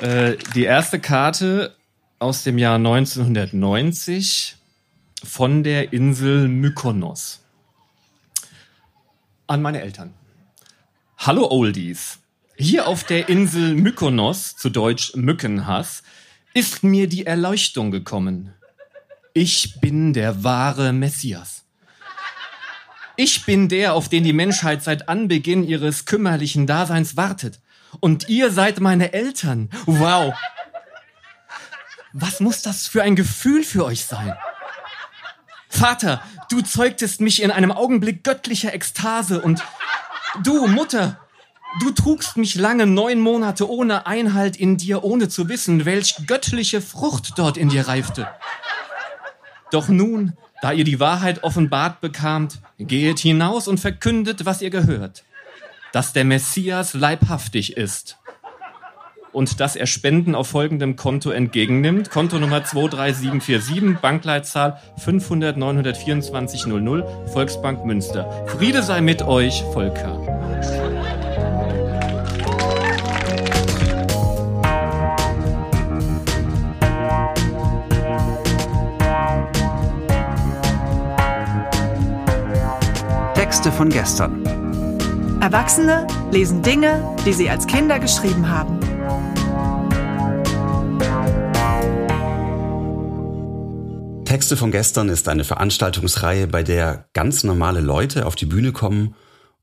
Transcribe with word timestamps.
Äh, 0.00 0.38
die 0.54 0.64
erste 0.64 0.98
Karte 0.98 1.76
aus 2.18 2.42
dem 2.42 2.56
Jahr 2.56 2.76
1990 2.76 4.56
von 5.22 5.62
der 5.62 5.92
Insel 5.92 6.48
Mykonos. 6.48 7.40
An 9.46 9.60
meine 9.60 9.82
Eltern. 9.82 10.14
Hallo 11.18 11.50
Oldies. 11.50 12.18
Hier 12.56 12.86
auf 12.86 13.04
der 13.04 13.28
Insel 13.28 13.74
Mykonos, 13.74 14.56
zu 14.56 14.70
Deutsch 14.70 15.14
Mückenhass, 15.16 16.02
ist 16.54 16.82
mir 16.82 17.06
die 17.06 17.26
Erleuchtung 17.26 17.90
gekommen. 17.90 18.54
Ich 19.34 19.80
bin 19.82 20.14
der 20.14 20.42
wahre 20.42 20.94
Messias. 20.94 21.64
Ich 23.16 23.44
bin 23.44 23.68
der, 23.68 23.92
auf 23.92 24.08
den 24.08 24.24
die 24.24 24.32
Menschheit 24.32 24.82
seit 24.82 25.10
Anbeginn 25.10 25.62
ihres 25.62 26.06
kümmerlichen 26.06 26.66
Daseins 26.66 27.18
wartet. 27.18 27.60
Und 27.98 28.28
ihr 28.28 28.50
seid 28.50 28.80
meine 28.80 29.12
Eltern. 29.12 29.70
Wow. 29.86 30.34
Was 32.12 32.40
muss 32.40 32.62
das 32.62 32.86
für 32.86 33.02
ein 33.02 33.16
Gefühl 33.16 33.64
für 33.64 33.84
euch 33.84 34.04
sein? 34.04 34.36
Vater, 35.68 36.22
du 36.50 36.60
zeugtest 36.60 37.20
mich 37.20 37.42
in 37.42 37.50
einem 37.50 37.72
Augenblick 37.72 38.24
göttlicher 38.24 38.74
Ekstase 38.74 39.40
und 39.40 39.62
du, 40.42 40.66
Mutter, 40.66 41.20
du 41.80 41.90
trugst 41.92 42.36
mich 42.36 42.56
lange 42.56 42.86
neun 42.86 43.20
Monate 43.20 43.68
ohne 43.70 44.06
Einhalt 44.06 44.56
in 44.56 44.76
dir, 44.76 45.04
ohne 45.04 45.28
zu 45.28 45.48
wissen, 45.48 45.84
welch 45.84 46.26
göttliche 46.26 46.82
Frucht 46.82 47.32
dort 47.36 47.56
in 47.56 47.68
dir 47.68 47.86
reifte. 47.86 48.28
Doch 49.70 49.88
nun, 49.88 50.36
da 50.60 50.72
ihr 50.72 50.84
die 50.84 51.00
Wahrheit 51.00 51.44
offenbart 51.44 52.00
bekamt, 52.00 52.58
gehet 52.78 53.20
hinaus 53.20 53.68
und 53.68 53.78
verkündet, 53.78 54.44
was 54.44 54.62
ihr 54.62 54.70
gehört, 54.70 55.24
dass 55.92 56.12
der 56.12 56.24
Messias 56.24 56.94
leibhaftig 56.94 57.76
ist 57.76 58.18
und 59.32 59.60
dass 59.60 59.76
er 59.76 59.86
Spenden 59.86 60.34
auf 60.34 60.48
folgendem 60.48 60.96
Konto 60.96 61.30
entgegennimmt. 61.30 62.10
Konto 62.10 62.38
Nummer 62.38 62.60
23747, 62.60 64.00
Bankleitzahl 64.00 64.80
500 64.98 65.56
924 65.56 66.66
00, 66.66 67.04
Volksbank 67.32 67.84
Münster. 67.84 68.46
Friede 68.46 68.82
sei 68.82 69.00
mit 69.00 69.22
euch, 69.22 69.62
Volker. 69.72 70.18
Texte 83.34 83.72
von 83.72 83.88
gestern. 83.90 84.49
Erwachsene 85.40 86.06
lesen 86.30 86.60
Dinge, 86.60 87.16
die 87.24 87.32
sie 87.32 87.48
als 87.48 87.66
Kinder 87.66 87.98
geschrieben 87.98 88.50
haben. 88.50 88.78
Texte 94.26 94.58
von 94.58 94.70
gestern 94.70 95.08
ist 95.08 95.28
eine 95.30 95.44
Veranstaltungsreihe, 95.44 96.46
bei 96.46 96.62
der 96.62 97.08
ganz 97.14 97.42
normale 97.42 97.80
Leute 97.80 98.26
auf 98.26 98.36
die 98.36 98.44
Bühne 98.44 98.72
kommen 98.72 99.14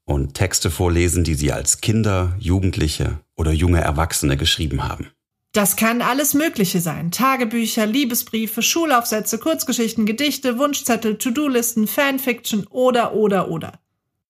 und 0.03 0.33
Texte 0.33 0.71
vorlesen, 0.71 1.23
die 1.23 1.35
sie 1.35 1.51
als 1.51 1.79
Kinder, 1.79 2.33
Jugendliche 2.39 3.19
oder 3.35 3.51
junge 3.51 3.79
Erwachsene 3.79 4.35
geschrieben 4.35 4.83
haben. 4.83 5.11
Das 5.53 5.75
kann 5.75 6.01
alles 6.01 6.33
Mögliche 6.33 6.81
sein. 6.81 7.11
Tagebücher, 7.11 7.85
Liebesbriefe, 7.85 8.63
Schulaufsätze, 8.63 9.37
Kurzgeschichten, 9.37 10.07
Gedichte, 10.07 10.57
Wunschzettel, 10.57 11.19
To-Do-Listen, 11.19 11.85
Fanfiction 11.85 12.65
oder, 12.67 13.13
oder, 13.13 13.51
oder. 13.51 13.79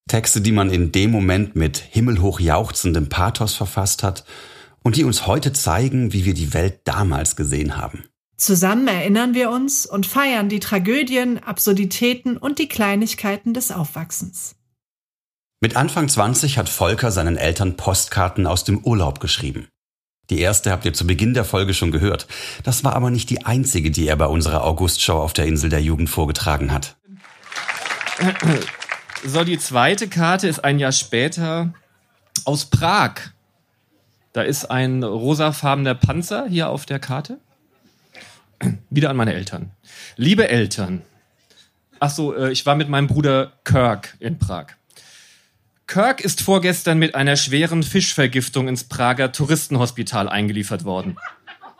Texte, 0.08 0.42
die 0.42 0.52
man 0.52 0.70
in 0.70 0.92
dem 0.92 1.12
Moment 1.12 1.56
mit 1.56 1.78
himmelhoch 1.78 2.40
jauchzendem 2.40 3.10
Pathos 3.10 3.56
verfasst 3.56 4.04
hat 4.04 4.26
und 4.84 4.96
die 4.96 5.04
uns 5.04 5.28
heute 5.28 5.54
zeigen, 5.54 6.14
wie 6.14 6.26
wir 6.26 6.34
die 6.34 6.54
Welt 6.54 6.82
damals 6.86 7.36
gesehen 7.36 7.78
haben. 7.78 8.06
Zusammen 8.38 8.88
erinnern 8.88 9.34
wir 9.34 9.50
uns 9.50 9.86
und 9.86 10.06
feiern 10.06 10.48
die 10.48 10.60
Tragödien, 10.60 11.44
Absurditäten 11.44 12.38
und 12.38 12.60
die 12.60 12.68
Kleinigkeiten 12.68 13.54
des 13.54 13.72
Aufwachsens. 13.72 14.56
Mit 15.60 15.76
Anfang 15.76 16.08
20 16.08 16.60
hat 16.60 16.70
Volker 16.70 17.12
seinen 17.12 17.36
Eltern 17.36 17.78
Postkarten 17.78 18.46
aus 18.46 18.64
dem 18.64 18.78
Urlaub 18.84 19.20
geschrieben. 19.20 19.68
Die 20.30 20.40
erste 20.40 20.72
habt 20.72 20.86
ihr 20.86 20.94
zu 20.94 21.08
Beginn 21.08 21.34
der 21.34 21.46
Folge 21.46 21.74
schon 21.74 21.92
gehört. 21.92 22.28
Das 22.64 22.84
war 22.84 22.96
aber 22.96 23.10
nicht 23.10 23.30
die 23.30 23.46
einzige, 23.46 23.90
die 23.90 24.08
er 24.08 24.18
bei 24.18 24.28
unserer 24.28 24.64
Augustshow 24.64 25.14
auf 25.14 25.34
der 25.34 25.46
Insel 25.46 25.70
der 25.70 25.82
Jugend 25.82 26.10
vorgetragen 26.10 26.72
hat. 26.72 26.98
So, 29.26 29.44
die 29.44 29.58
zweite 29.58 30.08
Karte 30.08 30.48
ist 30.48 30.64
ein 30.64 30.80
Jahr 30.80 30.92
später 30.92 31.74
aus 32.46 32.66
Prag. 32.66 33.14
Da 34.34 34.44
ist 34.44 34.66
ein 34.66 35.04
rosafarbener 35.04 35.96
Panzer 35.96 36.48
hier 36.48 36.70
auf 36.70 36.86
der 36.86 37.00
Karte. 37.00 37.40
Wieder 38.90 39.10
an 39.10 39.18
meine 39.18 39.34
Eltern. 39.34 39.72
Liebe 40.16 40.48
Eltern. 40.50 41.02
Ach 42.00 42.12
so, 42.12 42.36
äh, 42.36 42.52
ich 42.52 42.66
war 42.66 42.76
mit 42.76 42.90
meinem 42.90 43.08
Bruder 43.08 43.54
Kirk 43.64 44.16
in 44.20 44.38
Prag. 44.38 44.68
Kirk 45.88 46.22
ist 46.22 46.42
vorgestern 46.42 47.00
mit 47.00 47.16
einer 47.16 47.38
schweren 47.38 47.82
Fischvergiftung 47.82 48.68
ins 48.68 48.84
Prager 48.84 49.32
Touristenhospital 49.32 50.30
eingeliefert 50.30 50.84
worden. 50.84 51.18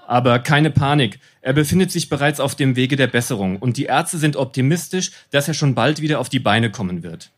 Aber 0.08 0.40
keine 0.40 0.72
Panik, 0.72 1.20
er 1.42 1.52
befindet 1.52 1.92
sich 1.92 2.08
bereits 2.08 2.40
auf 2.40 2.56
dem 2.56 2.78
Wege 2.78 2.96
der 2.96 3.08
Besserung 3.08 3.58
und 3.58 3.76
die 3.76 3.84
Ärzte 3.84 4.18
sind 4.18 4.38
optimistisch, 4.38 5.12
dass 5.32 5.50
er 5.50 5.54
schon 5.54 5.76
bald 5.76 6.02
wieder 6.02 6.20
auf 6.20 6.30
die 6.30 6.40
Beine 6.40 6.72
kommen 6.72 7.04
wird. 7.04 7.30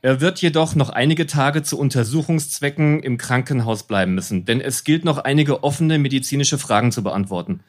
Er 0.00 0.20
wird 0.20 0.40
jedoch 0.40 0.76
noch 0.76 0.90
einige 0.90 1.26
Tage 1.26 1.64
zu 1.64 1.76
Untersuchungszwecken 1.76 3.02
im 3.02 3.18
Krankenhaus 3.18 3.82
bleiben 3.82 4.14
müssen, 4.14 4.44
denn 4.44 4.60
es 4.60 4.84
gilt 4.84 5.04
noch 5.04 5.18
einige 5.18 5.64
offene 5.64 5.98
medizinische 5.98 6.56
Fragen 6.56 6.92
zu 6.92 7.02
beantworten. 7.02 7.64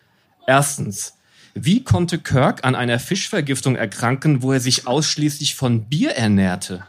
Erstens, 0.45 1.15
wie 1.55 1.83
konnte 1.83 2.19
Kirk 2.19 2.63
an 2.63 2.75
einer 2.75 2.99
Fischvergiftung 2.99 3.75
erkranken, 3.75 4.43
wo 4.43 4.53
er 4.53 4.59
sich 4.59 4.85
ausschließlich 4.85 5.55
von 5.55 5.85
Bier 5.85 6.11
ernährte? 6.11 6.85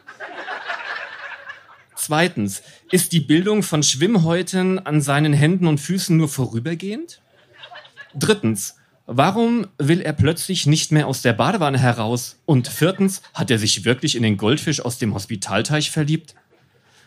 Zweitens, 1.94 2.60
ist 2.90 3.12
die 3.12 3.20
Bildung 3.20 3.62
von 3.62 3.82
Schwimmhäuten 3.82 4.78
an 4.78 5.00
seinen 5.00 5.32
Händen 5.32 5.66
und 5.66 5.80
Füßen 5.80 6.14
nur 6.14 6.28
vorübergehend? 6.28 7.22
Drittens, 8.14 8.76
warum 9.06 9.66
will 9.78 10.00
er 10.00 10.12
plötzlich 10.12 10.66
nicht 10.66 10.92
mehr 10.92 11.06
aus 11.06 11.22
der 11.22 11.32
Badewanne 11.32 11.78
heraus? 11.78 12.40
Und 12.46 12.68
viertens, 12.68 13.22
hat 13.34 13.50
er 13.50 13.58
sich 13.58 13.84
wirklich 13.84 14.16
in 14.16 14.22
den 14.22 14.36
Goldfisch 14.36 14.80
aus 14.80 14.98
dem 14.98 15.14
Hospitalteich 15.14 15.90
verliebt? 15.90 16.34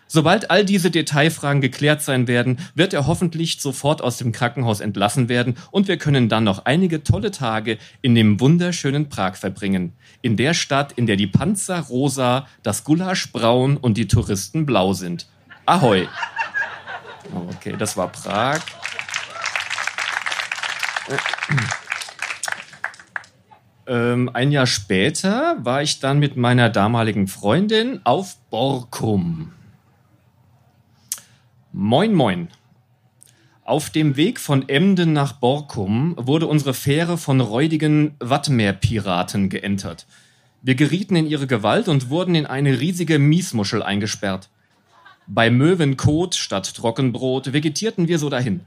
Sobald 0.08 0.52
all 0.52 0.64
diese 0.64 0.92
Detailfragen 0.92 1.60
geklärt 1.60 2.04
sein 2.04 2.28
werden, 2.28 2.60
wird 2.76 2.94
er 2.94 3.08
hoffentlich 3.08 3.60
sofort 3.60 4.04
aus 4.04 4.18
dem 4.18 4.32
Krankenhaus 4.32 4.80
entlassen 4.80 5.28
werden 5.28 5.56
und 5.72 5.88
wir 5.88 5.98
können 5.98 6.30
dann 6.30 6.44
noch 6.44 6.66
einige 6.66 7.04
tolle 7.04 7.32
Tage 7.32 7.80
in 8.02 8.14
dem 8.14 8.40
wunderschönen 8.40 9.10
Prag 9.10 9.36
verbringen. 9.38 9.94
In 10.22 10.38
der 10.38 10.54
Stadt, 10.54 10.92
in 10.92 11.08
der 11.08 11.16
die 11.16 11.26
Panzer 11.26 11.80
rosa, 11.80 12.48
das 12.62 12.84
Gulasch 12.84 13.32
braun 13.32 13.76
und 13.76 13.98
die 13.98 14.08
Touristen 14.08 14.68
blau 14.68 14.94
sind. 14.94 15.26
Ahoi! 15.66 16.08
Okay, 17.50 17.74
das 17.80 17.98
war 17.98 18.12
Prag. 18.12 18.62
Ähm, 23.86 24.30
ein 24.34 24.52
Jahr 24.52 24.68
später 24.68 25.58
war 25.60 25.82
ich 25.82 26.00
dann 26.00 26.20
mit 26.20 26.38
meiner 26.38 26.70
damaligen 26.70 27.28
Freundin 27.28 28.02
auf 28.06 28.38
Borkum. 28.50 29.52
Moin, 31.72 32.14
moin. 32.14 32.48
Auf 33.66 33.90
dem 33.90 34.16
Weg 34.16 34.40
von 34.40 34.68
Emden 34.70 35.14
nach 35.14 35.34
Borkum 35.34 36.16
wurde 36.18 36.48
unsere 36.48 36.74
Fähre 36.74 37.18
von 37.18 37.42
räudigen 37.42 38.16
Wattmeerpiraten 38.20 39.50
geentert. 39.50 40.06
Wir 40.62 40.76
gerieten 40.76 41.16
in 41.16 41.28
ihre 41.28 41.48
Gewalt 41.48 41.88
und 41.88 42.10
wurden 42.10 42.36
in 42.36 42.46
eine 42.46 42.80
riesige 42.80 43.20
Miesmuschel 43.20 43.84
eingesperrt. 43.84 44.50
Bei 45.28 45.50
Möwenkot 45.50 46.36
statt 46.36 46.74
Trockenbrot 46.76 47.54
vegetierten 47.54 48.08
wir 48.08 48.20
so 48.20 48.30
dahin. 48.30 48.62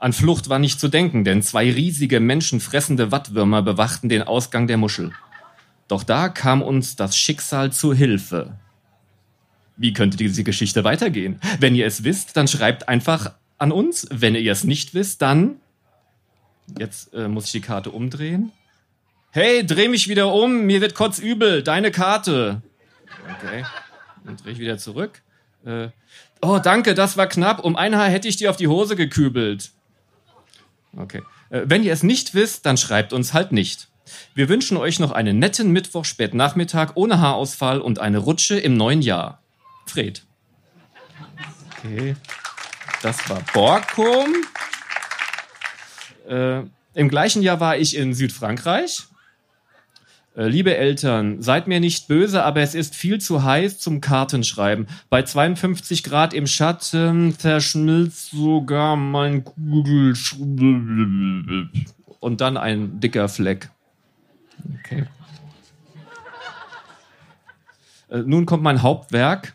An 0.00 0.14
Flucht 0.14 0.48
war 0.48 0.58
nicht 0.58 0.80
zu 0.80 0.88
denken, 0.88 1.24
denn 1.24 1.42
zwei 1.42 1.70
riesige 1.70 2.20
menschenfressende 2.20 3.12
Wattwürmer 3.12 3.60
bewachten 3.60 4.08
den 4.08 4.22
Ausgang 4.22 4.66
der 4.66 4.78
Muschel. 4.78 5.12
Doch 5.88 6.04
da 6.04 6.30
kam 6.30 6.62
uns 6.62 6.96
das 6.96 7.18
Schicksal 7.18 7.70
zu 7.70 7.92
Hilfe. 7.92 8.56
Wie 9.76 9.92
könnte 9.92 10.16
diese 10.16 10.42
Geschichte 10.42 10.84
weitergehen? 10.84 11.38
Wenn 11.58 11.74
ihr 11.74 11.86
es 11.86 12.02
wisst, 12.02 12.38
dann 12.38 12.48
schreibt 12.48 12.88
einfach 12.88 13.34
an 13.58 13.72
uns. 13.72 14.08
Wenn 14.10 14.34
ihr 14.34 14.52
es 14.52 14.64
nicht 14.64 14.94
wisst, 14.94 15.20
dann. 15.20 15.56
Jetzt 16.78 17.12
äh, 17.12 17.28
muss 17.28 17.46
ich 17.46 17.52
die 17.52 17.60
Karte 17.60 17.90
umdrehen. 17.90 18.52
Hey, 19.32 19.66
dreh 19.66 19.88
mich 19.88 20.08
wieder 20.08 20.32
um, 20.32 20.64
mir 20.64 20.80
wird 20.80 20.94
kurz 20.94 21.18
übel, 21.18 21.62
deine 21.62 21.90
Karte. 21.90 22.62
Okay, 23.36 23.66
dann 24.24 24.36
drehe 24.38 24.52
ich 24.52 24.58
wieder 24.58 24.78
zurück. 24.78 25.20
Äh, 25.66 25.88
oh, 26.40 26.58
danke, 26.58 26.94
das 26.94 27.18
war 27.18 27.26
knapp. 27.26 27.62
Um 27.62 27.76
ein 27.76 27.96
Haar 27.96 28.08
hätte 28.08 28.28
ich 28.28 28.36
dir 28.36 28.48
auf 28.48 28.56
die 28.56 28.68
Hose 28.68 28.96
gekübelt. 28.96 29.72
Okay. 30.96 31.22
Äh, 31.50 31.62
wenn 31.64 31.82
ihr 31.82 31.92
es 31.92 32.02
nicht 32.02 32.34
wisst, 32.34 32.66
dann 32.66 32.76
schreibt 32.76 33.12
uns 33.12 33.32
halt 33.32 33.52
nicht. 33.52 33.88
Wir 34.34 34.48
wünschen 34.48 34.76
euch 34.76 34.98
noch 34.98 35.12
einen 35.12 35.38
netten 35.38 35.70
Mittwoch 35.70 36.04
spätnachmittag 36.04 36.92
ohne 36.94 37.20
Haarausfall 37.20 37.80
und 37.80 37.98
eine 37.98 38.18
Rutsche 38.18 38.58
im 38.58 38.76
neuen 38.76 39.02
Jahr. 39.02 39.42
Fred. 39.86 40.24
Okay. 41.78 42.16
Das 43.02 43.28
war 43.28 43.40
Borkum. 43.52 44.34
Äh, 46.28 46.62
Im 46.94 47.08
gleichen 47.08 47.42
Jahr 47.42 47.60
war 47.60 47.76
ich 47.76 47.96
in 47.96 48.14
Südfrankreich. 48.14 49.06
Äh, 50.40 50.48
liebe 50.48 50.74
Eltern, 50.74 51.42
seid 51.42 51.66
mir 51.66 51.80
nicht 51.80 52.08
böse, 52.08 52.42
aber 52.42 52.62
es 52.62 52.74
ist 52.74 52.94
viel 52.94 53.20
zu 53.20 53.44
heiß 53.44 53.78
zum 53.78 54.00
Kartenschreiben. 54.00 54.86
Bei 55.10 55.22
52 55.22 56.02
Grad 56.02 56.32
im 56.32 56.46
Schatten 56.46 57.34
verschmilzt 57.34 58.30
sogar 58.30 58.96
mein 58.96 59.44
Kugelschreiber. 59.44 61.68
Und 62.20 62.40
dann 62.40 62.56
ein 62.56 63.00
dicker 63.00 63.28
Fleck. 63.28 63.68
Okay. 64.78 65.04
Äh, 68.08 68.22
nun 68.24 68.46
kommt 68.46 68.62
mein 68.62 68.80
Hauptwerk 68.80 69.54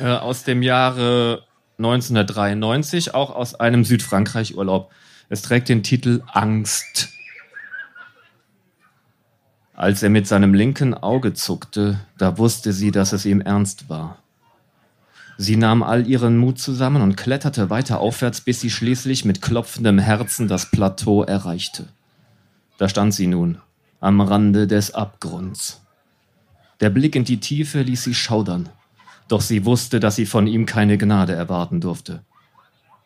äh, 0.00 0.06
aus 0.06 0.44
dem 0.44 0.62
Jahre 0.62 1.42
1993, 1.78 3.12
auch 3.12 3.34
aus 3.34 3.56
einem 3.56 3.84
Südfrankreich-Urlaub. 3.84 4.92
Es 5.28 5.42
trägt 5.42 5.68
den 5.68 5.82
Titel 5.82 6.22
Angst. 6.28 7.17
Als 9.78 10.02
er 10.02 10.10
mit 10.10 10.26
seinem 10.26 10.54
linken 10.54 10.92
Auge 10.92 11.34
zuckte, 11.34 12.00
da 12.18 12.36
wusste 12.36 12.72
sie, 12.72 12.90
dass 12.90 13.12
es 13.12 13.24
ihm 13.24 13.40
ernst 13.40 13.88
war. 13.88 14.18
Sie 15.36 15.54
nahm 15.54 15.84
all 15.84 16.08
ihren 16.08 16.36
Mut 16.36 16.58
zusammen 16.58 17.00
und 17.00 17.16
kletterte 17.16 17.70
weiter 17.70 18.00
aufwärts, 18.00 18.40
bis 18.40 18.60
sie 18.60 18.70
schließlich 18.70 19.24
mit 19.24 19.40
klopfendem 19.40 20.00
Herzen 20.00 20.48
das 20.48 20.72
Plateau 20.72 21.22
erreichte. 21.22 21.86
Da 22.78 22.88
stand 22.88 23.14
sie 23.14 23.28
nun, 23.28 23.58
am 24.00 24.20
Rande 24.20 24.66
des 24.66 24.94
Abgrunds. 24.94 25.80
Der 26.80 26.90
Blick 26.90 27.14
in 27.14 27.22
die 27.22 27.38
Tiefe 27.38 27.82
ließ 27.82 28.02
sie 28.02 28.14
schaudern, 28.14 28.70
doch 29.28 29.42
sie 29.42 29.64
wusste, 29.64 30.00
dass 30.00 30.16
sie 30.16 30.26
von 30.26 30.48
ihm 30.48 30.66
keine 30.66 30.98
Gnade 30.98 31.34
erwarten 31.34 31.80
durfte. 31.80 32.24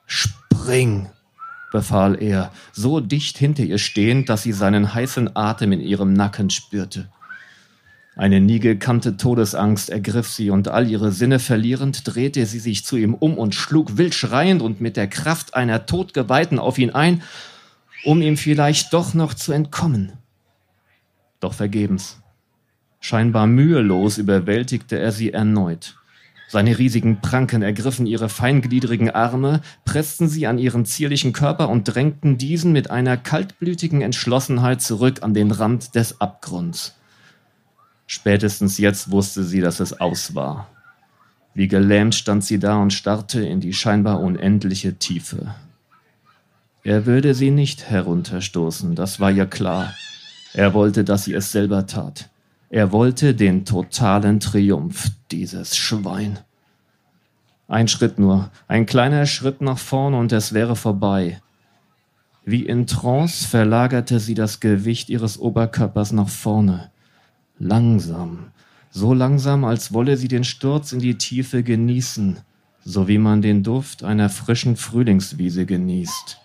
Spring! 0.07 1.11
Befahl 1.73 2.23
er, 2.23 2.53
so 2.73 3.01
dicht 3.01 3.37
hinter 3.39 3.65
ihr 3.65 3.79
stehend, 3.79 4.29
dass 4.29 4.45
sie 4.45 4.53
seinen 4.53 4.95
heißen 4.95 5.35
Atem 5.35 5.73
in 5.73 5.81
ihrem 5.81 6.13
Nacken 6.13 6.51
spürte. 6.51 7.09
Eine 8.15 8.41
nie 8.41 8.61
gekannte 8.61 9.17
Todesangst 9.17 9.89
ergriff 9.89 10.29
sie, 10.29 10.51
und 10.51 10.69
all 10.69 10.89
ihre 10.89 11.13
Sinne 11.13 11.39
verlierend 11.39 12.03
drehte 12.05 12.45
sie 12.45 12.59
sich 12.59 12.85
zu 12.85 12.97
ihm 12.97 13.15
um 13.15 13.39
und 13.39 13.55
schlug 13.55 13.97
wild 13.97 14.15
schreiend 14.15 14.61
und 14.61 14.81
mit 14.81 14.97
der 14.97 15.09
Kraft 15.09 15.55
einer 15.55 15.87
Todgeweihten 15.87 16.59
auf 16.59 16.79
ihn 16.79 16.91
ein, 16.91 17.23
um 18.05 18.21
ihm 18.21 18.37
vielleicht 18.37 18.93
doch 18.93 19.15
noch 19.15 19.33
zu 19.33 19.53
entkommen. 19.53 20.13
Doch 21.41 21.55
vergebens. 21.55 22.21
Scheinbar 23.01 23.47
mühelos 23.47 24.19
überwältigte 24.19 24.99
er 24.99 25.11
sie 25.11 25.33
erneut. 25.33 25.97
Seine 26.53 26.77
riesigen 26.77 27.23
Pranken 27.23 27.63
ergriffen 27.63 28.05
ihre 28.05 28.29
feingliedrigen 28.29 29.09
Arme, 29.09 29.63
pressten 29.87 30.29
sie 30.29 30.47
an 30.47 30.59
ihren 30.59 30.85
zierlichen 30.85 31.33
Körper 31.33 31.71
und 31.71 31.85
drängten 31.85 32.37
diesen 32.37 32.73
mit 32.73 32.91
einer 32.91 33.17
kaltblütigen 33.17 34.03
Entschlossenheit 34.03 34.83
zurück 34.83 35.23
an 35.23 35.33
den 35.33 35.51
Rand 35.51 35.95
des 35.95 36.21
Abgrunds. 36.21 36.95
Spätestens 38.07 38.77
jetzt 38.77 39.11
wusste 39.11 39.45
sie, 39.45 39.63
dass 39.63 39.81
es 39.81 39.99
aus 39.99 40.35
war. 40.35 40.69
Wie 41.55 41.69
gelähmt 41.69 42.15
stand 42.15 42.45
sie 42.45 42.59
da 42.59 42.77
und 42.77 42.93
starrte 42.93 43.43
in 43.43 43.61
die 43.61 43.73
scheinbar 43.73 44.21
unendliche 44.21 44.99
Tiefe. 44.99 45.55
Er 46.85 47.07
würde 47.07 47.35
sie 47.35 47.51
nicht 47.51 47.89
herunterstoßen, 47.89 48.95
das 48.95 49.21
war 49.21 49.31
ihr 49.31 49.47
klar. 49.47 49.95
Er 50.53 50.75
wollte, 50.75 51.03
dass 51.03 51.25
sie 51.25 51.33
es 51.33 51.51
selber 51.51 51.87
tat. 51.87 52.29
Er 52.73 52.91
wollte 52.91 53.35
den 53.35 53.67
totalen 53.67 54.41
Triumph, 54.41 55.11
dieses 55.31 55.77
Schwein. 55.77 56.39
Ein 57.69 57.87
Schritt 57.87 58.19
nur, 58.19 58.51
ein 58.67 58.87
kleiner 58.87 59.27
Schritt 59.27 59.61
nach 59.61 59.77
vorn 59.77 60.15
und 60.15 60.33
es 60.33 60.55
wäre 60.55 60.75
vorbei. 60.75 61.43
Wie 62.47 62.65
in 62.65 62.87
Trance 62.87 63.47
verlagerte 63.47 64.21
sie 64.21 64.33
das 64.33 64.59
Gewicht 64.59 65.11
ihres 65.11 65.39
Oberkörpers 65.39 66.13
nach 66.13 66.31
vorne. 66.31 66.91
Langsam, 67.59 68.53
so 68.91 69.13
langsam, 69.13 69.67
als 69.67 69.93
wolle 69.93 70.17
sie 70.17 70.29
den 70.29 70.43
Sturz 70.43 70.93
in 70.93 70.99
die 71.01 71.19
Tiefe 71.19 71.63
genießen, 71.63 72.39
so 72.87 73.07
wie 73.07 73.19
man 73.19 73.43
den 73.43 73.63
Duft 73.63 74.03
einer 74.03 74.31
frischen 74.31 74.77
Frühlingswiese 74.77 75.67
genießt. 75.67 76.42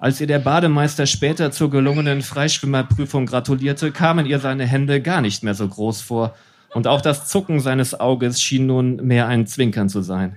Als 0.00 0.18
ihr 0.18 0.26
der 0.26 0.38
Bademeister 0.38 1.04
später 1.04 1.52
zur 1.52 1.70
gelungenen 1.70 2.22
Freischwimmerprüfung 2.22 3.26
gratulierte, 3.26 3.92
kamen 3.92 4.24
ihr 4.24 4.38
seine 4.38 4.66
Hände 4.66 5.02
gar 5.02 5.20
nicht 5.20 5.44
mehr 5.44 5.54
so 5.54 5.68
groß 5.68 6.00
vor, 6.00 6.34
und 6.72 6.86
auch 6.86 7.02
das 7.02 7.28
Zucken 7.28 7.60
seines 7.60 7.98
Auges 7.98 8.40
schien 8.40 8.66
nun 8.66 8.96
mehr 8.96 9.26
ein 9.26 9.46
Zwinkern 9.46 9.90
zu 9.90 10.00
sein. 10.00 10.36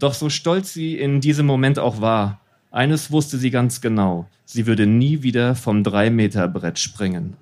Doch 0.00 0.14
so 0.14 0.30
stolz 0.30 0.72
sie 0.72 0.98
in 0.98 1.20
diesem 1.20 1.46
Moment 1.46 1.78
auch 1.78 2.00
war, 2.00 2.40
eines 2.72 3.12
wusste 3.12 3.38
sie 3.38 3.50
ganz 3.50 3.80
genau, 3.80 4.26
sie 4.46 4.66
würde 4.66 4.86
nie 4.86 5.22
wieder 5.22 5.54
vom 5.54 5.84
Drei-Meter-Brett 5.84 6.80
springen. 6.80 7.36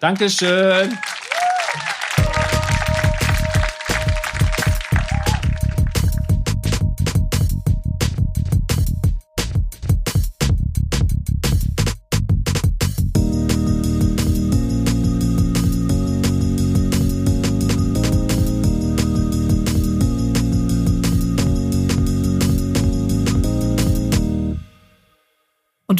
Dankeschön. 0.00 0.96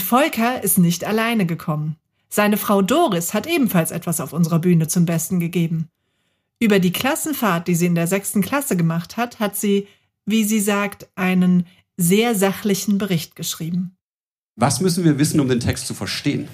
Volker 0.01 0.63
ist 0.63 0.79
nicht 0.79 1.05
alleine 1.05 1.47
gekommen. 1.47 1.97
Seine 2.29 2.57
Frau 2.57 2.81
Doris 2.81 3.35
hat 3.35 3.47
ebenfalls 3.47 3.91
etwas 3.91 4.21
auf 4.21 4.33
unserer 4.33 4.59
Bühne 4.59 4.89
zum 4.89 5.05
Besten 5.05 5.39
gegeben. 5.39 5.89
Über 6.59 6.79
die 6.79 6.93
Klassenfahrt, 6.93 7.69
die 7.69 7.75
sie 7.75 7.87
in 7.87 7.95
der 7.95 8.07
sechsten 8.07 8.41
Klasse 8.41 8.77
gemacht 8.77 9.17
hat, 9.17 9.41
hat 9.41 9.57
sie, 9.57 9.89
wie 10.25 10.45
sie 10.45 10.61
sagt, 10.61 11.09
einen 11.15 11.67
sehr 11.97 12.35
sachlichen 12.35 12.99
Bericht 12.99 13.37
geschrieben. 13.37 13.97
Was 14.57 14.81
müssen 14.81 15.05
wir 15.05 15.19
wissen, 15.19 15.41
um 15.41 15.49
den 15.49 15.61
Text 15.61 15.87
zu 15.87 15.95
verstehen? 15.95 16.49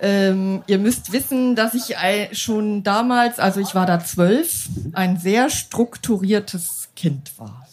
Ähm, 0.00 0.62
ihr 0.68 0.78
müsst 0.78 1.12
wissen, 1.12 1.56
dass 1.56 1.74
ich 1.74 1.96
schon 2.38 2.84
damals, 2.84 3.40
also 3.40 3.60
ich 3.60 3.74
war 3.74 3.86
da 3.86 3.98
zwölf, 3.98 4.68
ein 4.92 5.18
sehr 5.18 5.50
strukturiertes 5.50 6.90
Kind 6.94 7.32
war. 7.38 7.66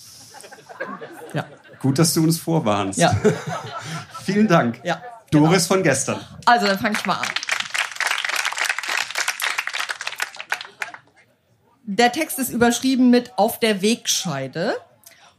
Ja. 1.34 1.46
Gut, 1.79 2.00
dass 2.00 2.13
du 2.15 2.24
uns 2.24 2.39
vorwarnst. 2.39 2.98
Ja. 2.98 3.15
Vielen 4.25 4.48
Dank. 4.48 4.82
Ja. 4.84 5.01
Doris 5.32 5.67
genau. 5.67 5.75
von 5.75 5.84
gestern. 5.84 6.20
Also, 6.46 6.67
dann 6.67 6.79
fange 6.79 6.98
ich 6.98 7.05
mal 7.05 7.15
an. 7.15 7.27
Der 11.84 12.12
Text 12.12 12.39
ist 12.39 12.50
überschrieben 12.50 13.10
mit 13.12 13.38
Auf 13.38 13.60
der 13.60 13.82
Wegscheide. 13.82 14.75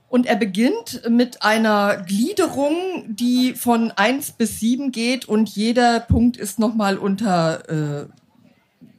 Und 0.09 0.27
er 0.27 0.37
beginnt 0.37 1.03
mit 1.11 1.43
einer 1.43 1.97
Gliederung, 1.97 3.05
die 3.09 3.55
von 3.55 3.91
1 3.91 4.33
bis 4.33 4.61
7 4.61 4.93
geht 4.93 5.25
und 5.25 5.49
jeder 5.49 5.99
Punkt 5.99 6.37
ist 6.37 6.61
nochmal 6.61 6.97
unter 6.97 7.69
äh, 7.69 8.07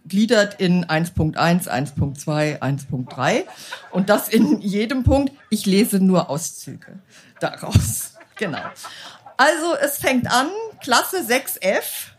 gliedert 0.07 0.59
in 0.59 0.85
1.1, 0.85 1.67
1.2, 1.67 2.59
1.3 2.59 3.43
und 3.91 4.09
das 4.09 4.27
in 4.27 4.59
jedem 4.61 5.03
Punkt. 5.03 5.31
Ich 5.49 5.65
lese 5.65 5.99
nur 5.99 6.29
Auszüge 6.29 6.99
daraus. 7.39 8.13
Genau. 8.39 8.59
Also 9.37 9.75
es 9.75 9.97
fängt 9.97 10.29
an, 10.31 10.49
Klasse 10.81 11.21
6f, 11.21 12.11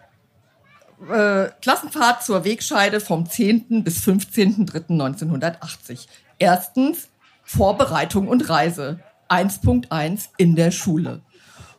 äh, 1.12 1.50
Klassenfahrt 1.60 2.24
zur 2.24 2.44
Wegscheide 2.44 3.00
vom 3.00 3.28
10. 3.28 3.84
bis 3.84 3.98
15.03.1980. 3.98 6.06
Erstens 6.38 7.08
Vorbereitung 7.42 8.28
und 8.28 8.48
Reise. 8.48 9.00
1.1 9.28 10.28
in 10.38 10.56
der 10.56 10.70
Schule. 10.70 11.20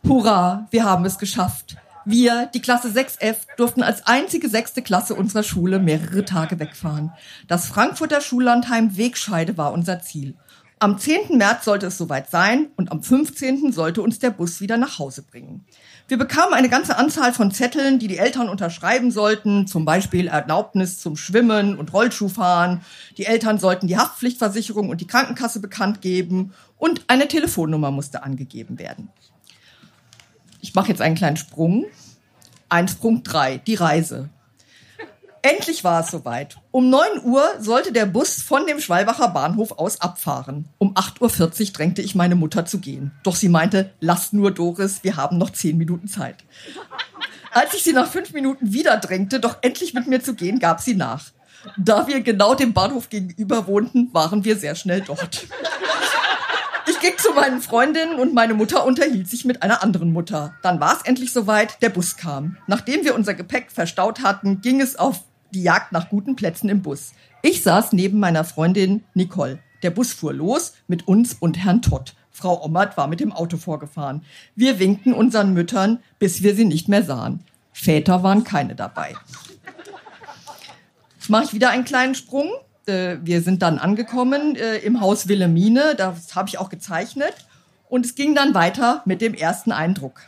Hurra, 0.08 0.68
wir 0.72 0.84
haben 0.84 1.06
es 1.06 1.18
geschafft. 1.18 1.78
Wir, 2.06 2.50
die 2.54 2.62
Klasse 2.62 2.90
6f, 2.90 3.38
durften 3.58 3.84
als 3.84 4.08
einzige 4.08 4.50
sechste 4.50 4.82
Klasse 4.82 5.16
unserer 5.16 5.44
Schule 5.44 5.80
mehrere 5.80 6.26
Tage 6.26 6.60
wegfahren. 6.60 7.12
Das 7.48 7.68
Frankfurter 7.68 8.22
Schullandheim 8.22 8.98
Wegscheide 8.98 9.58
war 9.58 9.74
unser 9.74 10.02
Ziel. 10.02 10.36
Am 10.82 10.98
10. 10.98 11.38
März 11.38 11.66
sollte 11.66 11.88
es 11.88 11.98
soweit 11.98 12.32
sein 12.32 12.70
und 12.78 12.90
am 12.94 13.04
15. 13.04 13.74
sollte 13.74 14.02
uns 14.02 14.20
der 14.20 14.30
Bus 14.30 14.62
wieder 14.62 14.78
nach 14.78 14.98
Hause 14.98 15.24
bringen. 15.24 15.66
Wir 16.08 16.18
bekamen 16.18 16.54
eine 16.54 16.70
ganze 16.70 16.98
Anzahl 16.98 17.34
von 17.34 17.52
Zetteln, 17.52 18.00
die 18.00 18.08
die 18.08 18.18
Eltern 18.18 18.48
unterschreiben 18.48 19.12
sollten, 19.12 19.68
zum 19.68 19.84
Beispiel 19.84 20.28
Erlaubnis 20.28 20.98
zum 21.00 21.18
Schwimmen 21.18 21.78
und 21.78 21.92
Rollschuhfahren. 21.92 22.80
Die 23.18 23.26
Eltern 23.26 23.60
sollten 23.60 23.88
die 23.88 23.98
Haftpflichtversicherung 23.98 24.88
und 24.88 25.02
die 25.02 25.08
Krankenkasse 25.08 25.60
bekannt 25.60 26.00
geben 26.00 26.54
und 26.78 27.04
eine 27.08 27.28
Telefonnummer 27.28 27.92
musste 27.92 28.24
angegeben 28.24 28.80
werden. 28.80 29.10
Ich 30.62 30.76
mache 30.76 30.88
jetzt 30.88 31.02
einen 31.02 31.16
kleinen 31.16 31.38
Sprung. 31.38 31.88
Ein 32.70 32.88
Sprung 32.88 33.24
drei, 33.24 33.58
die 33.58 33.76
Reise. 33.76 34.30
Endlich 35.50 35.84
war 35.84 36.02
es 36.02 36.12
soweit. 36.12 36.58
Um 36.70 36.92
9 36.92 37.24
Uhr 37.24 37.44
sollte 37.58 37.92
der 37.92 38.06
Bus 38.06 38.40
von 38.42 38.68
dem 38.68 38.80
Schwalbacher 38.80 39.30
Bahnhof 39.30 39.72
aus 39.72 40.00
abfahren. 40.00 40.70
Um 40.78 40.94
8.40 40.94 41.22
Uhr 41.68 41.74
drängte 41.74 42.02
ich 42.04 42.14
meine 42.14 42.36
Mutter 42.36 42.66
zu 42.66 42.80
gehen. 42.80 43.12
Doch 43.24 43.36
sie 43.36 43.50
meinte, 43.50 43.92
lass 44.00 44.32
nur 44.32 44.52
Doris, 44.52 45.04
wir 45.04 45.16
haben 45.16 45.40
noch 45.40 45.50
10 45.50 45.76
Minuten 45.76 46.08
Zeit. 46.08 46.36
Als 47.52 47.74
ich 47.74 47.84
sie 47.84 47.94
nach 47.94 48.08
fünf 48.08 48.32
Minuten 48.32 48.74
wieder 48.74 48.98
drängte, 48.98 49.40
doch 49.40 49.58
endlich 49.62 49.96
mit 49.96 50.06
mir 50.06 50.22
zu 50.22 50.36
gehen, 50.36 50.60
gab 50.60 50.82
sie 50.82 50.94
nach. 50.94 51.32
Da 51.78 52.06
wir 52.06 52.22
genau 52.22 52.54
dem 52.54 52.74
Bahnhof 52.74 53.10
gegenüber 53.10 53.66
wohnten, 53.66 54.14
waren 54.14 54.44
wir 54.46 54.56
sehr 54.56 54.76
schnell 54.76 55.02
dort. 55.02 55.48
Ich 56.88 57.00
ging 57.00 57.18
zu 57.18 57.34
meinen 57.34 57.62
Freundinnen 57.62 58.20
und 58.20 58.34
meine 58.34 58.54
Mutter 58.54 58.86
unterhielt 58.86 59.30
sich 59.30 59.46
mit 59.46 59.64
einer 59.64 59.84
anderen 59.84 60.12
Mutter. 60.12 60.56
Dann 60.62 60.80
war 60.80 60.96
es 60.96 61.04
endlich 61.04 61.32
soweit, 61.32 61.82
der 61.82 61.90
Bus 61.90 62.18
kam. 62.18 62.58
Nachdem 62.68 63.04
wir 63.04 63.16
unser 63.16 63.34
Gepäck 63.34 63.72
verstaut 63.72 64.22
hatten, 64.22 64.62
ging 64.62 64.82
es 64.82 64.96
auf 64.96 65.24
die 65.54 65.64
Jagd 65.64 65.92
nach 65.92 66.10
guten 66.10 66.36
Plätzen 66.36 66.70
im 66.70 66.82
Bus. 66.82 67.14
Ich 67.42 67.64
saß 67.64 67.94
neben 67.94 68.20
meiner 68.20 68.44
Freundin 68.44 69.04
Nicole. 69.14 69.60
Der 69.84 69.92
Bus 69.92 70.12
fuhr 70.12 70.34
los 70.34 70.74
mit 70.88 71.08
uns 71.08 71.36
und 71.40 71.58
Herrn 71.58 71.82
Todd. 71.82 72.16
Frau 72.32 72.64
Ommert 72.64 72.98
war 72.98 73.08
mit 73.08 73.20
dem 73.20 73.32
Auto 73.32 73.58
vorgefahren. 73.58 74.24
Wir 74.56 74.80
winkten 74.80 75.14
unseren 75.14 75.54
Müttern, 75.54 76.00
bis 76.20 76.44
wir 76.44 76.56
sie 76.56 76.66
nicht 76.66 76.88
mehr 76.88 77.04
sahen. 77.04 77.44
Väter 77.74 78.24
waren 78.24 78.44
keine 78.44 78.76
dabei. 78.76 79.16
Jetzt 81.16 81.30
mache 81.30 81.44
ich 81.46 81.54
wieder 81.54 81.70
einen 81.70 81.86
kleinen 81.86 82.16
Sprung. 82.16 82.50
Äh, 82.86 83.18
wir 83.22 83.42
sind 83.42 83.62
dann 83.62 83.78
angekommen 83.78 84.56
äh, 84.56 84.78
im 84.78 85.02
Haus 85.02 85.28
Wilhelmine. 85.28 85.96
Das 85.96 86.36
habe 86.36 86.50
ich 86.50 86.58
auch 86.58 86.70
gezeichnet. 86.70 87.34
Und 87.88 88.06
es 88.06 88.16
ging 88.16 88.36
dann 88.36 88.54
weiter 88.54 89.02
mit 89.06 89.22
dem 89.22 89.34
ersten 89.34 89.72
Eindruck. 89.72 90.22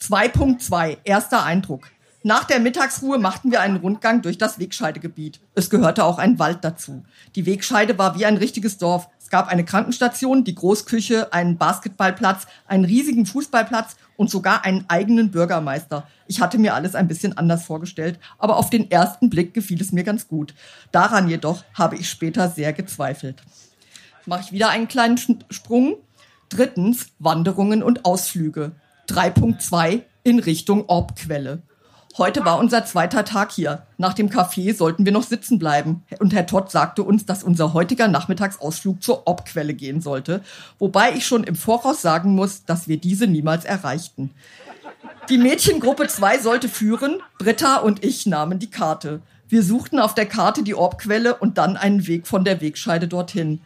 2.2, 0.00 0.98
erster 1.04 1.44
Eindruck. 1.44 1.90
Nach 2.22 2.44
der 2.44 2.60
Mittagsruhe 2.60 3.18
machten 3.18 3.50
wir 3.50 3.62
einen 3.62 3.76
Rundgang 3.76 4.20
durch 4.20 4.36
das 4.36 4.58
Wegscheidegebiet. 4.58 5.40
Es 5.54 5.70
gehörte 5.70 6.04
auch 6.04 6.18
ein 6.18 6.38
Wald 6.38 6.58
dazu. 6.62 7.02
Die 7.34 7.46
Wegscheide 7.46 7.96
war 7.96 8.18
wie 8.18 8.26
ein 8.26 8.36
richtiges 8.36 8.76
Dorf. 8.76 9.08
Es 9.18 9.30
gab 9.30 9.48
eine 9.48 9.64
Krankenstation, 9.64 10.44
die 10.44 10.54
Großküche, 10.54 11.32
einen 11.32 11.56
Basketballplatz, 11.56 12.46
einen 12.66 12.84
riesigen 12.84 13.24
Fußballplatz 13.24 13.96
und 14.18 14.28
sogar 14.28 14.66
einen 14.66 14.84
eigenen 14.88 15.30
Bürgermeister. 15.30 16.06
Ich 16.26 16.42
hatte 16.42 16.58
mir 16.58 16.74
alles 16.74 16.94
ein 16.94 17.08
bisschen 17.08 17.38
anders 17.38 17.64
vorgestellt, 17.64 18.18
aber 18.36 18.58
auf 18.58 18.68
den 18.68 18.90
ersten 18.90 19.30
Blick 19.30 19.54
gefiel 19.54 19.80
es 19.80 19.92
mir 19.92 20.04
ganz 20.04 20.28
gut. 20.28 20.52
Daran 20.92 21.26
jedoch 21.26 21.64
habe 21.72 21.96
ich 21.96 22.10
später 22.10 22.50
sehr 22.50 22.74
gezweifelt. 22.74 23.42
Mache 24.26 24.42
ich 24.42 24.52
wieder 24.52 24.68
einen 24.68 24.88
kleinen 24.88 25.18
Sprung. 25.48 25.96
Drittens 26.50 27.06
Wanderungen 27.18 27.82
und 27.82 28.04
Ausflüge. 28.04 28.72
3.2 29.08 30.02
in 30.22 30.38
Richtung 30.38 30.84
Orbquelle. 30.86 31.62
Heute 32.18 32.44
war 32.44 32.58
unser 32.58 32.84
zweiter 32.84 33.24
Tag 33.24 33.52
hier. 33.52 33.86
Nach 33.96 34.14
dem 34.14 34.30
Café 34.30 34.74
sollten 34.74 35.04
wir 35.04 35.12
noch 35.12 35.22
sitzen 35.22 35.60
bleiben. 35.60 36.02
Und 36.18 36.34
Herr 36.34 36.46
Todd 36.46 36.68
sagte 36.70 37.04
uns, 37.04 37.24
dass 37.24 37.44
unser 37.44 37.72
heutiger 37.72 38.08
Nachmittagsausflug 38.08 39.00
zur 39.00 39.28
Obquelle 39.28 39.74
gehen 39.74 40.00
sollte. 40.00 40.42
Wobei 40.80 41.12
ich 41.12 41.24
schon 41.24 41.44
im 41.44 41.54
Voraus 41.54 42.02
sagen 42.02 42.34
muss, 42.34 42.64
dass 42.64 42.88
wir 42.88 42.96
diese 42.96 43.28
niemals 43.28 43.64
erreichten. 43.64 44.30
Die 45.28 45.38
Mädchengruppe 45.38 46.08
2 46.08 46.38
sollte 46.38 46.68
führen. 46.68 47.20
Britta 47.38 47.76
und 47.76 48.04
ich 48.04 48.26
nahmen 48.26 48.58
die 48.58 48.70
Karte. 48.70 49.20
Wir 49.48 49.62
suchten 49.62 50.00
auf 50.00 50.14
der 50.14 50.26
Karte 50.26 50.64
die 50.64 50.74
Orbquelle 50.74 51.36
und 51.36 51.58
dann 51.58 51.76
einen 51.76 52.08
Weg 52.08 52.26
von 52.26 52.44
der 52.44 52.60
Wegscheide 52.60 53.06
dorthin. 53.06 53.60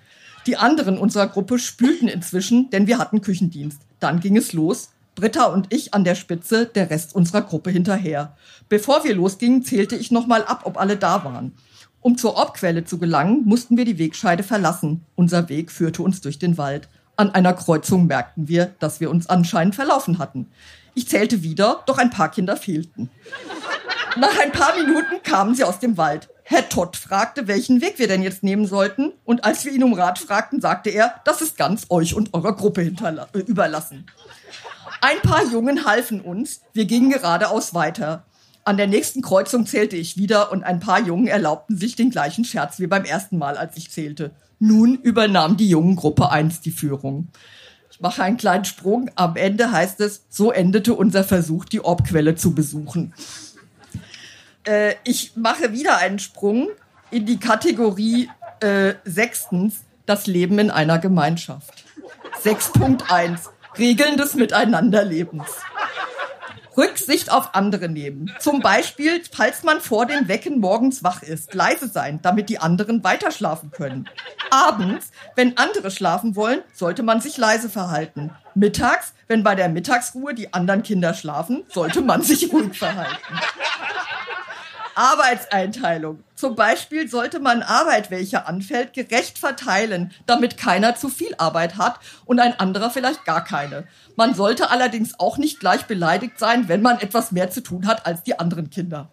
Die 0.47 0.59
anderen 0.59 0.99
unserer 0.99 1.29
Gruppe 1.29 1.59
spülten 1.59 2.09
inzwischen, 2.09 2.69
denn 2.69 2.87
wir 2.87 2.99
hatten 2.99 3.23
Küchendienst. 3.23 3.81
Dann 4.01 4.21
ging 4.21 4.37
es 4.37 4.53
los. 4.53 4.91
Britta 5.15 5.47
und 5.47 5.73
ich 5.73 5.95
an 5.95 6.05
der 6.05 6.15
Spitze, 6.15 6.67
der 6.67 6.91
Rest 6.91 7.15
unserer 7.15 7.43
Gruppe 7.43 7.71
hinterher. 7.71 8.37
Bevor 8.69 9.05
wir 9.05 9.15
losgingen, 9.15 9.63
zählte 9.63 9.97
ich 9.97 10.11
nochmal 10.11 10.45
ab, 10.45 10.63
ob 10.65 10.79
alle 10.79 10.97
da 10.97 11.25
waren. 11.25 11.53
Um 12.01 12.19
zur 12.19 12.37
Obquelle 12.37 12.85
zu 12.85 12.99
gelangen, 12.99 13.43
mussten 13.45 13.77
wir 13.77 13.85
die 13.85 13.99
Wegscheide 13.99 14.43
verlassen. 14.43 15.07
Unser 15.15 15.49
Weg 15.49 15.71
führte 15.71 16.03
uns 16.03 16.21
durch 16.21 16.39
den 16.39 16.59
Wald. 16.59 16.89
An 17.17 17.31
einer 17.31 17.55
Kreuzung 17.55 18.07
merkten 18.07 18.49
wir, 18.49 18.75
dass 18.79 19.01
wir 19.01 19.09
uns 19.09 19.29
anscheinend 19.29 19.75
verlaufen 19.75 20.19
hatten. 20.19 20.49
Ich 20.95 21.09
zählte 21.09 21.43
wieder, 21.43 21.83
doch 21.87 21.99
ein 21.99 22.11
paar 22.11 22.31
Kinder 22.31 22.57
fehlten. 22.57 23.09
Nach 24.17 24.39
ein 24.39 24.53
paar 24.53 24.77
Minuten 24.77 25.23
kamen 25.23 25.55
sie 25.55 25.65
aus 25.65 25.79
dem 25.79 25.97
Wald. 25.97 26.29
Herr 26.45 26.69
Todd 26.69 26.97
fragte, 26.97 27.49
welchen 27.49 27.81
Weg 27.81 27.99
wir 27.99 28.07
denn 28.07 28.23
jetzt 28.23 28.43
nehmen 28.43 28.67
sollten. 28.67 29.13
Und 29.25 29.45
als 29.45 29.65
wir 29.65 29.73
ihn 29.73 29.83
um 29.83 29.95
Rat 29.95 30.19
fragten, 30.19 30.61
sagte 30.61 30.91
er, 30.91 31.21
das 31.25 31.41
ist 31.41 31.57
ganz 31.57 31.87
euch 31.89 32.15
und 32.15 32.35
eurer 32.35 32.55
Gruppe 32.55 32.83
äh, 32.83 33.39
überlassen. 33.39 34.07
Ein 35.01 35.21
paar 35.23 35.45
Jungen 35.45 35.85
halfen 35.85 36.21
uns. 36.21 36.61
Wir 36.73 36.85
gingen 36.85 37.11
geradeaus 37.11 37.75
weiter. 37.75 38.25
An 38.65 38.77
der 38.79 38.87
nächsten 38.87 39.21
Kreuzung 39.21 39.67
zählte 39.67 39.97
ich 39.97 40.17
wieder 40.17 40.51
und 40.51 40.65
ein 40.65 40.81
paar 40.81 41.01
Jungen 41.01 41.27
erlaubten 41.27 41.77
sich 41.77 41.97
den 41.97 42.11
gleichen 42.11 42.45
Scherz 42.45 42.79
wie 42.79 42.87
beim 42.87 43.05
ersten 43.05 43.37
Mal, 43.37 43.59
als 43.59 43.77
ich 43.77 43.91
zählte. 43.91 44.31
Nun 44.59 44.95
übernahm 44.95 45.57
die 45.57 45.69
Jungengruppe 45.69 46.31
1 46.31 46.63
die 46.63 46.71
Führung. 46.71 47.29
Ich 47.91 48.01
mache 48.01 48.23
einen 48.23 48.39
kleinen 48.39 48.65
Sprung. 48.65 49.11
Am 49.15 49.37
Ende 49.37 49.71
heißt 49.71 50.01
es, 50.01 50.25
so 50.31 50.51
endete 50.51 50.95
unser 50.95 51.25
Versuch, 51.25 51.67
die 51.67 51.85
Orbquelle 51.85 52.35
zu 52.35 52.55
besuchen. 52.55 53.13
Äh, 54.65 54.95
ich 55.05 55.37
mache 55.37 55.73
wieder 55.73 55.99
einen 55.99 56.19
Sprung 56.19 56.69
in 57.11 57.27
die 57.27 57.39
Kategorie 57.39 58.31
äh, 58.61 58.95
sechstens, 59.05 59.83
das 60.07 60.27
Leben 60.27 60.59
in 60.59 60.71
einer 60.71 60.99
Gemeinschaft. 60.99 61.85
6.1 62.43 63.51
Regeln 63.79 64.17
des 64.17 64.35
Miteinanderlebens. 64.35 65.49
Rücksicht 66.77 67.31
auf 67.31 67.55
andere 67.55 67.89
nehmen. 67.89 68.33
Zum 68.41 68.61
Beispiel, 68.61 69.23
falls 69.31 69.63
man 69.63 69.81
vor 69.81 70.07
dem 70.07 70.27
Wecken 70.29 70.59
morgens 70.59 71.05
wach 71.05 71.23
ist, 71.23 71.55
leise 71.55 71.87
sein, 71.89 72.21
damit 72.23 72.49
die 72.49 72.59
anderen 72.59 73.05
weiterschlafen 73.05 73.71
können. 73.71 74.09
Abends, 74.51 75.11
wenn 75.37 75.57
andere 75.57 75.91
schlafen 75.91 76.35
wollen, 76.35 76.63
sollte 76.73 77.03
man 77.03 77.21
sich 77.21 77.37
leise 77.37 77.69
verhalten. 77.69 78.33
Mittags, 78.55 79.15
wenn 79.29 79.45
bei 79.45 79.55
der 79.55 79.69
Mittagsruhe 79.69 80.35
die 80.35 80.53
anderen 80.53 80.83
Kinder 80.83 81.15
schlafen, 81.15 81.65
sollte 81.69 82.01
man 82.01 82.23
sich 82.23 82.53
ruhig 82.53 82.77
verhalten. 82.77 83.41
Arbeitseinteilung. 84.97 86.23
Zum 86.35 86.55
Beispiel 86.55 87.09
sollte 87.09 87.41
man 87.41 87.63
Arbeit, 87.63 88.11
welche 88.11 88.47
anfällt, 88.47 88.93
gerecht 88.93 89.39
verteilen, 89.39 90.13
damit 90.27 90.57
keiner 90.57 90.97
zu 90.97 91.09
viel 91.09 91.35
Arbeit 91.39 91.77
hat 91.77 91.99
und 92.25 92.41
ein 92.41 92.59
anderer 92.59 92.91
vielleicht 92.91 93.25
gar 93.25 93.45
keine. 93.45 93.87
Man 94.17 94.35
sollte 94.35 94.71
allerdings 94.71 95.19
auch 95.19 95.39
nicht 95.39 95.61
gleich 95.61 95.87
beleidigt 95.87 96.39
sein, 96.39 96.69
wenn 96.69 96.83
man 96.83 97.01
etwas 97.01 97.33
mehr 97.33 97.51
zu 97.51 97.63
tun 97.63 97.87
hat 97.87 98.07
als 98.07 98.23
die 98.23 98.39
anderen 98.39 98.71
Kinder. 98.71 99.11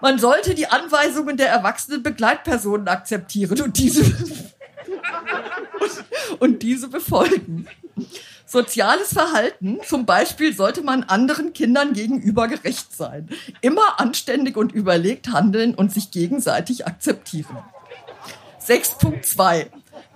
Man 0.00 0.18
sollte 0.18 0.54
die 0.54 0.66
Anweisungen 0.66 1.36
der 1.36 1.48
erwachsenen 1.48 2.02
Begleitpersonen 2.02 2.88
akzeptieren 2.88 3.60
und 3.60 3.78
diese, 3.78 4.02
und 6.38 6.62
diese 6.62 6.88
befolgen. 6.88 7.68
Soziales 8.50 9.12
Verhalten, 9.12 9.78
zum 9.86 10.06
Beispiel 10.06 10.52
sollte 10.52 10.82
man 10.82 11.04
anderen 11.04 11.52
Kindern 11.52 11.92
gegenüber 11.92 12.48
gerecht 12.48 12.92
sein. 12.92 13.28
Immer 13.60 14.00
anständig 14.00 14.56
und 14.56 14.72
überlegt 14.72 15.28
handeln 15.30 15.72
und 15.72 15.92
sich 15.92 16.10
gegenseitig 16.10 16.84
akzeptieren. 16.84 17.58
6.2. 18.66 19.66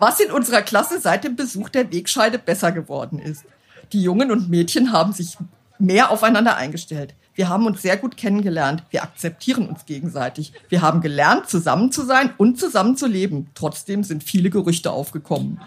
Was 0.00 0.18
in 0.18 0.32
unserer 0.32 0.62
Klasse 0.62 0.98
seit 0.98 1.22
dem 1.22 1.36
Besuch 1.36 1.68
der 1.68 1.92
Wegscheide 1.92 2.40
besser 2.40 2.72
geworden 2.72 3.20
ist. 3.20 3.44
Die 3.92 4.02
Jungen 4.02 4.32
und 4.32 4.50
Mädchen 4.50 4.90
haben 4.90 5.12
sich 5.12 5.38
mehr 5.78 6.10
aufeinander 6.10 6.56
eingestellt. 6.56 7.14
Wir 7.34 7.48
haben 7.48 7.66
uns 7.66 7.82
sehr 7.82 7.96
gut 7.96 8.16
kennengelernt. 8.16 8.82
Wir 8.90 9.04
akzeptieren 9.04 9.68
uns 9.68 9.86
gegenseitig. 9.86 10.52
Wir 10.68 10.82
haben 10.82 11.02
gelernt, 11.02 11.48
zusammen 11.48 11.92
zu 11.92 12.02
sein 12.02 12.34
und 12.36 12.58
zusammen 12.58 12.96
zu 12.96 13.06
leben. 13.06 13.50
Trotzdem 13.54 14.02
sind 14.02 14.24
viele 14.24 14.50
Gerüchte 14.50 14.90
aufgekommen. 14.90 15.60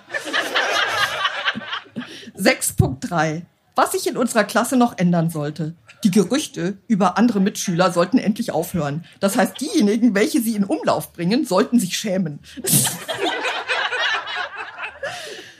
6.3. 2.37 3.43
Was 3.75 3.91
sich 3.91 4.07
in 4.07 4.17
unserer 4.17 4.43
Klasse 4.43 4.75
noch 4.75 4.97
ändern 4.97 5.29
sollte. 5.29 5.75
Die 6.03 6.11
Gerüchte 6.11 6.77
über 6.87 7.17
andere 7.17 7.39
Mitschüler 7.39 7.91
sollten 7.91 8.17
endlich 8.17 8.51
aufhören. 8.51 9.05
Das 9.19 9.37
heißt, 9.37 9.59
diejenigen, 9.59 10.15
welche 10.15 10.41
sie 10.41 10.55
in 10.55 10.63
Umlauf 10.63 11.13
bringen, 11.13 11.45
sollten 11.45 11.79
sich 11.79 11.97
schämen. 11.97 12.39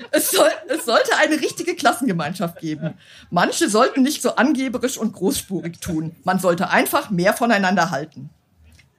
Es, 0.10 0.31
soll, 0.31 0.50
es, 0.69 0.86
sollte 0.86 1.15
eine 1.17 1.36
richtige 1.36 1.75
Klassengemeinschaft 1.75 2.60
geben. 2.60 2.96
Manche 3.29 3.69
sollten 3.69 4.01
nicht 4.01 4.22
so 4.22 4.36
angeberisch 4.36 4.98
und 4.98 5.13
großspurig 5.13 5.79
tun. 5.79 6.15
Man 6.24 6.39
sollte 6.39 6.69
einfach 6.69 7.12
mehr 7.12 7.34
voneinander 7.34 7.91
halten. 7.91 8.29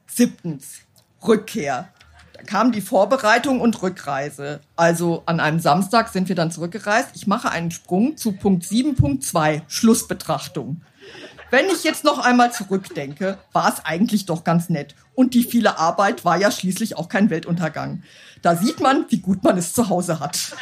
Siebtens. 0.06 0.80
Rückkehr. 1.26 1.88
Kam 2.48 2.72
die 2.72 2.80
Vorbereitung 2.80 3.60
und 3.60 3.82
Rückreise. 3.82 4.60
Also 4.74 5.22
an 5.26 5.38
einem 5.38 5.60
Samstag 5.60 6.08
sind 6.08 6.30
wir 6.30 6.34
dann 6.34 6.50
zurückgereist. 6.50 7.10
Ich 7.12 7.26
mache 7.26 7.50
einen 7.50 7.70
Sprung 7.70 8.16
zu 8.16 8.32
Punkt 8.32 8.64
7.2, 8.64 9.60
Schlussbetrachtung. 9.68 10.80
Wenn 11.50 11.66
ich 11.66 11.84
jetzt 11.84 12.04
noch 12.04 12.18
einmal 12.18 12.50
zurückdenke, 12.50 13.36
war 13.52 13.70
es 13.70 13.84
eigentlich 13.84 14.24
doch 14.24 14.44
ganz 14.44 14.70
nett. 14.70 14.94
Und 15.14 15.34
die 15.34 15.42
viele 15.42 15.78
Arbeit 15.78 16.24
war 16.24 16.38
ja 16.38 16.50
schließlich 16.50 16.96
auch 16.96 17.10
kein 17.10 17.28
Weltuntergang. 17.28 18.02
Da 18.40 18.56
sieht 18.56 18.80
man, 18.80 19.04
wie 19.10 19.18
gut 19.18 19.44
man 19.44 19.58
es 19.58 19.74
zu 19.74 19.90
Hause 19.90 20.18
hat. 20.18 20.56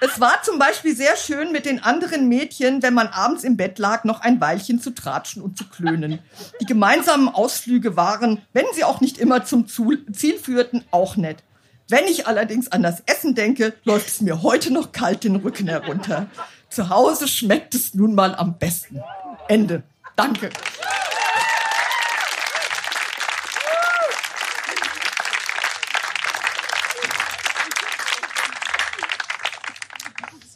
Es 0.00 0.18
war 0.18 0.42
zum 0.42 0.58
Beispiel 0.58 0.96
sehr 0.96 1.16
schön 1.16 1.52
mit 1.52 1.66
den 1.66 1.82
anderen 1.82 2.28
Mädchen, 2.28 2.82
wenn 2.82 2.94
man 2.94 3.08
abends 3.08 3.44
im 3.44 3.56
Bett 3.56 3.78
lag, 3.78 4.04
noch 4.04 4.20
ein 4.22 4.40
Weilchen 4.40 4.80
zu 4.80 4.90
tratschen 4.90 5.42
und 5.42 5.58
zu 5.58 5.64
klönen. 5.68 6.20
Die 6.60 6.66
gemeinsamen 6.66 7.28
Ausflüge 7.28 7.96
waren, 7.96 8.40
wenn 8.52 8.64
sie 8.74 8.84
auch 8.84 9.00
nicht 9.00 9.18
immer 9.18 9.44
zum 9.44 9.66
Ziel 9.68 10.38
führten, 10.38 10.84
auch 10.90 11.16
nett. 11.16 11.42
Wenn 11.88 12.04
ich 12.04 12.26
allerdings 12.26 12.70
an 12.70 12.82
das 12.82 13.02
Essen 13.06 13.34
denke, 13.34 13.74
läuft 13.84 14.08
es 14.08 14.20
mir 14.20 14.42
heute 14.42 14.72
noch 14.72 14.92
kalt 14.92 15.24
den 15.24 15.36
Rücken 15.36 15.68
herunter. 15.68 16.28
Zu 16.70 16.88
Hause 16.88 17.26
schmeckt 17.26 17.74
es 17.74 17.94
nun 17.94 18.14
mal 18.14 18.34
am 18.34 18.58
besten. 18.58 19.02
Ende. 19.48 19.82
Danke. 20.16 20.50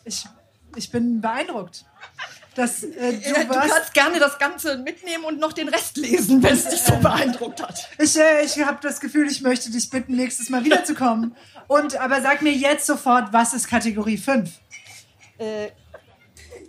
Ich, 0.05 0.25
ich 0.77 0.91
bin 0.91 1.21
beeindruckt. 1.21 1.85
Das, 2.55 2.85
äh, 2.85 3.13
du, 3.13 3.33
du 3.33 3.49
kannst 3.49 3.95
gerne 3.95 4.21
das 4.21 4.39
Ganze 4.39 4.79
mitnehmen 4.79 5.25
und 5.25 5.41
noch 5.41 5.53
den 5.53 5.69
Rest 5.69 5.97
lesen, 5.97 6.43
wenn 6.43 6.55
es 6.55 6.69
dich 6.69 6.81
so 6.81 6.97
beeindruckt 6.97 7.61
hat. 7.61 7.89
Ich, 7.99 8.17
äh, 8.17 8.45
ich 8.45 8.65
habe 8.65 8.79
das 8.81 9.01
Gefühl, 9.01 9.29
ich 9.29 9.41
möchte 9.41 9.71
dich 9.71 9.91
bitten, 9.91 10.15
nächstes 10.15 10.51
Mal 10.51 10.65
wiederzukommen. 10.65 11.35
Und 11.67 11.97
aber 11.97 12.21
sag 12.21 12.43
mir 12.43 12.53
jetzt 12.53 12.87
sofort, 12.87 13.33
was 13.33 13.55
ist 13.55 13.69
Kategorie 13.69 14.19
5? 14.19 14.51
Äh, 15.39 15.69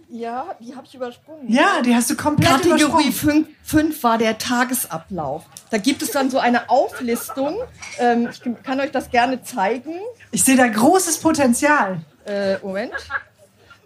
ja, 0.09 0.55
die 0.59 0.75
habe 0.75 0.85
ich 0.87 0.95
übersprungen. 0.95 1.51
Ja, 1.51 1.81
die 1.81 1.93
hast 1.93 2.09
du 2.09 2.15
komplett 2.15 2.49
Kategorie 2.49 3.11
5, 3.11 3.47
5 3.63 4.03
war 4.03 4.17
der 4.17 4.37
Tagesablauf. 4.37 5.43
Da 5.71 5.77
gibt 5.77 6.01
es 6.01 6.11
dann 6.11 6.29
so 6.29 6.39
eine 6.39 6.69
Auflistung. 6.69 7.57
Ähm, 7.99 8.29
ich 8.31 8.41
kann 8.63 8.79
euch 8.79 8.91
das 8.91 9.11
gerne 9.11 9.43
zeigen. 9.43 9.93
Ich 10.31 10.43
sehe 10.43 10.55
da 10.55 10.67
großes 10.67 11.17
Potenzial. 11.17 12.01
Äh, 12.25 12.57
Moment. 12.59 12.93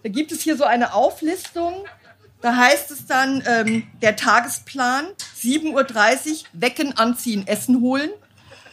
Da 0.02 0.08
gibt 0.08 0.32
es 0.32 0.40
hier 0.42 0.56
so 0.56 0.64
eine 0.64 0.94
Auflistung. 0.94 1.84
Da 2.40 2.56
heißt 2.56 2.90
es 2.90 3.06
dann, 3.06 3.42
ähm, 3.46 3.86
der 4.00 4.16
Tagesplan, 4.16 5.06
7.30 5.38 6.30
Uhr, 6.30 6.48
wecken, 6.54 6.96
anziehen, 6.96 7.46
Essen 7.46 7.80
holen. 7.82 8.10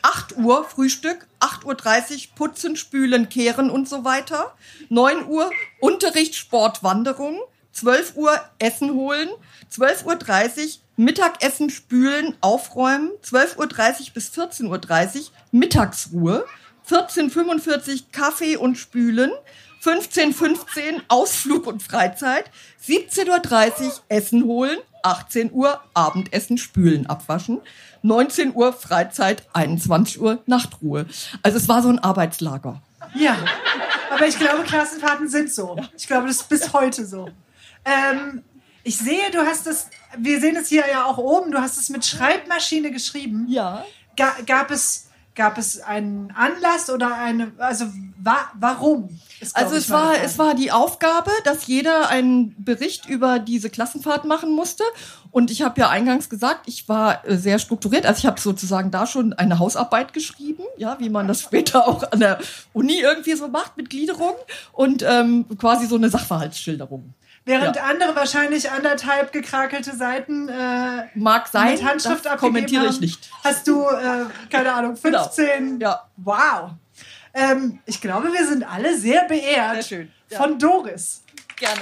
8 0.04 0.38
Uhr 0.38 0.64
Frühstück, 0.64 1.28
8.30 1.42 1.66
Uhr 1.66 2.36
putzen, 2.36 2.78
spülen, 2.78 3.28
kehren 3.28 3.70
und 3.70 3.90
so 3.90 4.06
weiter. 4.06 4.56
9 4.90 5.28
Uhr 5.28 5.52
Unterricht, 5.82 6.36
Sport, 6.36 6.84
Wanderung. 6.84 7.40
12 7.74 8.16
Uhr 8.16 8.40
Essen 8.60 8.92
holen. 8.94 9.30
12.30 9.72 10.06
Uhr 10.06 10.72
Mittagessen, 10.96 11.70
spülen, 11.70 12.36
aufräumen. 12.42 13.12
12.30 13.24 13.58
Uhr 13.58 14.14
bis 14.14 14.30
14.30 14.30 15.18
Uhr 15.18 15.26
Mittagsruhe. 15.52 16.46
14.45 16.90 17.94
Uhr 17.94 18.00
Kaffee 18.12 18.58
und 18.58 18.78
Spülen. 18.78 19.32
15.15 19.84 21.02
Ausflug 21.08 21.68
und 21.68 21.84
Freizeit. 21.84 22.50
17.30 22.86 23.84
Uhr 23.84 23.92
Essen 24.10 24.44
holen. 24.46 24.78
18 25.04 25.52
Uhr 25.54 25.80
Abendessen, 25.94 26.58
Spülen, 26.58 27.08
Abwaschen. 27.08 27.62
19 28.02 28.54
Uhr 28.56 28.74
Freizeit, 28.74 29.48
21 29.54 30.22
Uhr 30.22 30.42
Nachtruhe. 30.46 31.06
Also 31.44 31.58
es 31.58 31.68
war 31.68 31.82
so 31.82 31.90
ein 31.90 32.00
Arbeitslager. 32.00 32.82
Ja, 33.16 33.38
aber 34.12 34.28
ich 34.28 34.38
glaube, 34.38 34.64
Klassenfahrten 34.64 35.30
sind 35.30 35.52
so. 35.52 35.78
Ich 35.96 36.08
glaube, 36.08 36.28
das 36.28 36.38
ist 36.38 36.50
bis 36.50 36.74
heute 36.74 37.06
so. 37.06 37.30
Ähm, 37.86 38.44
ich 38.84 38.98
sehe, 38.98 39.32
du 39.32 39.40
hast 39.40 39.68
es, 39.68 39.88
wir 40.18 40.40
sehen 40.40 40.56
es 40.56 40.70
hier 40.70 40.86
ja 40.90 41.06
auch 41.06 41.18
oben, 41.18 41.52
du 41.52 41.60
hast 41.60 41.78
es 41.78 41.90
mit 41.90 42.06
Schreibmaschine 42.06 42.92
geschrieben. 42.92 43.46
Ja. 43.50 43.86
Ga, 44.16 44.36
gab 44.46 44.72
es 44.72 45.07
Gab 45.38 45.60
es 45.60 45.80
einen 45.80 46.34
Anlass 46.36 46.90
oder 46.90 47.16
eine, 47.16 47.52
also 47.60 47.86
wa 48.18 48.38
warum? 48.60 49.20
Ist, 49.40 49.56
also 49.56 49.76
es 49.76 49.92
war, 49.92 50.16
es 50.24 50.40
war 50.40 50.56
die 50.56 50.72
Aufgabe, 50.72 51.30
dass 51.44 51.68
jeder 51.68 52.10
einen 52.10 52.56
Bericht 52.58 53.08
über 53.08 53.38
diese 53.38 53.70
Klassenfahrt 53.70 54.26
machen 54.26 54.52
musste. 54.56 54.84
Und 55.30 55.52
ich 55.52 55.62
habe 55.62 55.80
ja 55.80 55.90
eingangs 55.90 56.30
gesagt, 56.30 56.62
ich 56.66 56.90
war 56.90 57.24
äh, 57.24 57.38
sehr 57.38 57.60
strukturiert. 57.60 58.08
Also 58.08 58.18
ich 58.18 58.26
habe 58.26 58.42
sozusagen 58.42 58.90
da 58.90 59.06
schon 59.06 59.34
eine 59.34 59.60
Hausarbeit 59.60 60.12
geschrieben, 60.12 60.64
ja, 60.76 60.98
wie 61.00 61.10
man 61.10 61.28
das 61.28 61.42
später 61.44 61.88
auch 61.88 62.12
an 62.12 62.20
der 62.20 62.40
Uni 62.74 63.00
irgendwie 63.00 63.36
so 63.36 63.48
macht 63.48 63.78
mit 63.78 63.92
Gliederung 63.92 64.34
und 64.72 65.06
ähm, 65.08 65.46
quasi 65.60 65.86
so 65.86 65.98
eine 65.98 66.10
Sachverhaltsschilderung. 66.10 67.14
Während 67.48 67.78
ja. 67.78 67.84
andere 67.84 68.14
wahrscheinlich 68.14 68.70
anderthalb 68.72 69.32
gekrakelte 69.32 69.96
Seiten 69.96 70.50
äh, 70.50 71.06
mag 71.16 71.48
sein, 71.48 71.72
mit 71.72 71.84
Handschrift 71.84 72.26
das 72.26 72.38
kommentiere 72.42 72.88
ich 72.88 73.00
nicht. 73.00 73.32
Hast 73.42 73.66
du 73.70 73.86
äh, 73.88 74.26
keine 74.52 74.74
Ahnung 74.74 74.98
15? 74.98 75.48
Genau. 75.80 75.92
Ja. 75.92 76.10
Wow. 76.18 76.72
Ähm, 77.34 77.80
ich 77.86 78.02
glaube, 78.02 78.34
wir 78.34 78.46
sind 78.46 78.70
alle 78.70 78.98
sehr 78.98 79.24
beehrt 79.26 79.76
sehr 79.76 79.84
schön. 79.84 80.12
Ja. 80.30 80.40
von 80.40 80.60
Doris. 80.60 81.24
Gerne. 81.56 81.80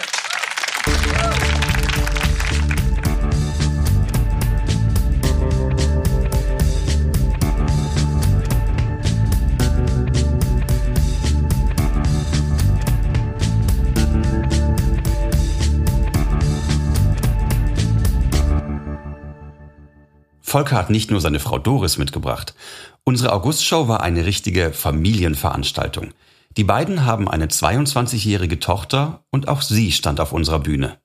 Volker 20.56 20.78
hat 20.78 20.90
nicht 20.90 21.12
nur 21.12 21.20
seine 21.20 21.42
Frau 21.42 21.60
Doris 21.60 21.98
mitgebracht. 21.98 22.56
Unsere 23.04 23.34
Augustshow 23.34 23.90
war 23.90 24.02
eine 24.02 24.26
richtige 24.26 24.72
Familienveranstaltung. 24.72 26.14
Die 26.56 26.64
beiden 26.64 27.04
haben 27.04 27.30
eine 27.30 27.48
22-jährige 27.48 28.62
Tochter 28.62 29.26
und 29.32 29.50
auch 29.50 29.62
sie 29.62 29.92
stand 29.92 30.22
auf 30.22 30.32
unserer 30.32 30.60
Bühne. 30.60 30.98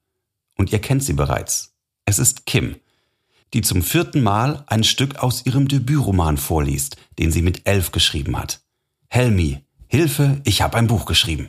Und 0.56 0.70
ihr 0.70 0.78
kennt 0.78 1.02
sie 1.02 1.14
bereits. 1.14 1.74
Es 2.04 2.20
ist 2.20 2.46
Kim, 2.46 2.76
die 3.52 3.62
zum 3.62 3.82
vierten 3.82 4.22
Mal 4.22 4.62
ein 4.68 4.84
Stück 4.84 5.16
aus 5.16 5.44
ihrem 5.44 5.66
Debütroman 5.66 6.36
vorliest, 6.36 6.96
den 7.18 7.32
sie 7.32 7.42
mit 7.42 7.66
elf 7.66 7.90
geschrieben 7.90 8.38
hat. 8.38 8.60
Helmi, 9.08 9.64
Hilfe, 9.88 10.40
ich 10.44 10.62
habe 10.62 10.78
ein 10.78 10.86
Buch 10.86 11.06
geschrieben. 11.06 11.48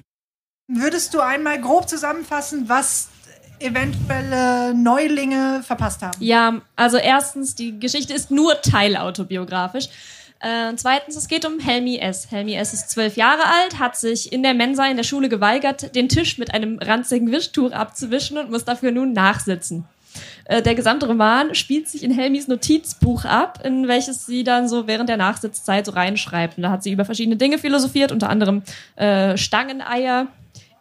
Würdest 0.68 1.14
du 1.14 1.20
einmal 1.20 1.62
grob 1.62 1.88
zusammenfassen, 1.88 2.68
was 2.68 3.10
eventuelle 3.62 4.74
Neulinge 4.74 5.62
verpasst 5.63 6.02
haben? 6.02 6.17
Ja, 6.19 6.62
also 6.76 6.97
erstens, 6.97 7.56
die 7.56 7.80
Geschichte 7.80 8.13
ist 8.13 8.32
nur 8.32 8.62
teilautobiografisch. 8.62 9.89
Äh, 10.39 10.74
zweitens, 10.76 11.15
es 11.15 11.28
geht 11.28 11.45
um 11.45 11.60
Helmi 11.60 11.97
S. 11.97 12.32
Helmi 12.32 12.56
S. 12.56 12.74
ist 12.74 12.89
zwölf 12.89 13.15
Jahre 13.15 13.45
alt, 13.45 13.78
hat 13.78 13.95
sich 13.95 14.34
in 14.34 14.41
der 14.41 14.56
Mensa 14.56 14.88
in 14.88 14.97
der 14.97 15.04
Schule 15.04 15.30
geweigert, 15.30 15.95
den 15.95 16.10
Tisch 16.10 16.39
mit 16.39 16.54
einem 16.54 16.80
ranzigen 16.80 17.32
Wischtuch 17.32 17.71
abzuwischen 17.71 18.39
und 18.39 18.50
muss 18.50 18.65
dafür 18.65 18.91
nun 18.91 19.13
nachsitzen. 19.13 19.86
Äh, 20.45 20.63
der 20.63 20.74
gesamte 20.74 21.08
Roman 21.08 21.54
spielt 21.54 21.88
sich 21.88 22.04
in 22.04 22.12
Helmis 22.12 22.47
Notizbuch 22.47 23.26
ab, 23.26 23.60
in 23.63 23.88
welches 23.88 24.26
sie 24.26 24.43
dann 24.43 24.67
so 24.67 24.88
während 24.88 25.10
der 25.10 25.17
Nachsitzzeit 25.17 25.86
so 25.86 25.91
reinschreibt. 25.91 26.58
Und 26.58 26.63
da 26.63 26.71
hat 26.71 26.82
sie 26.82 26.91
über 26.91 27.06
verschiedene 27.06 27.38
Dinge 27.38 27.60
philosophiert, 27.60 28.12
unter 28.12 28.30
anderem 28.30 28.63
äh, 28.95 29.38
Stangeneier, 29.38 30.28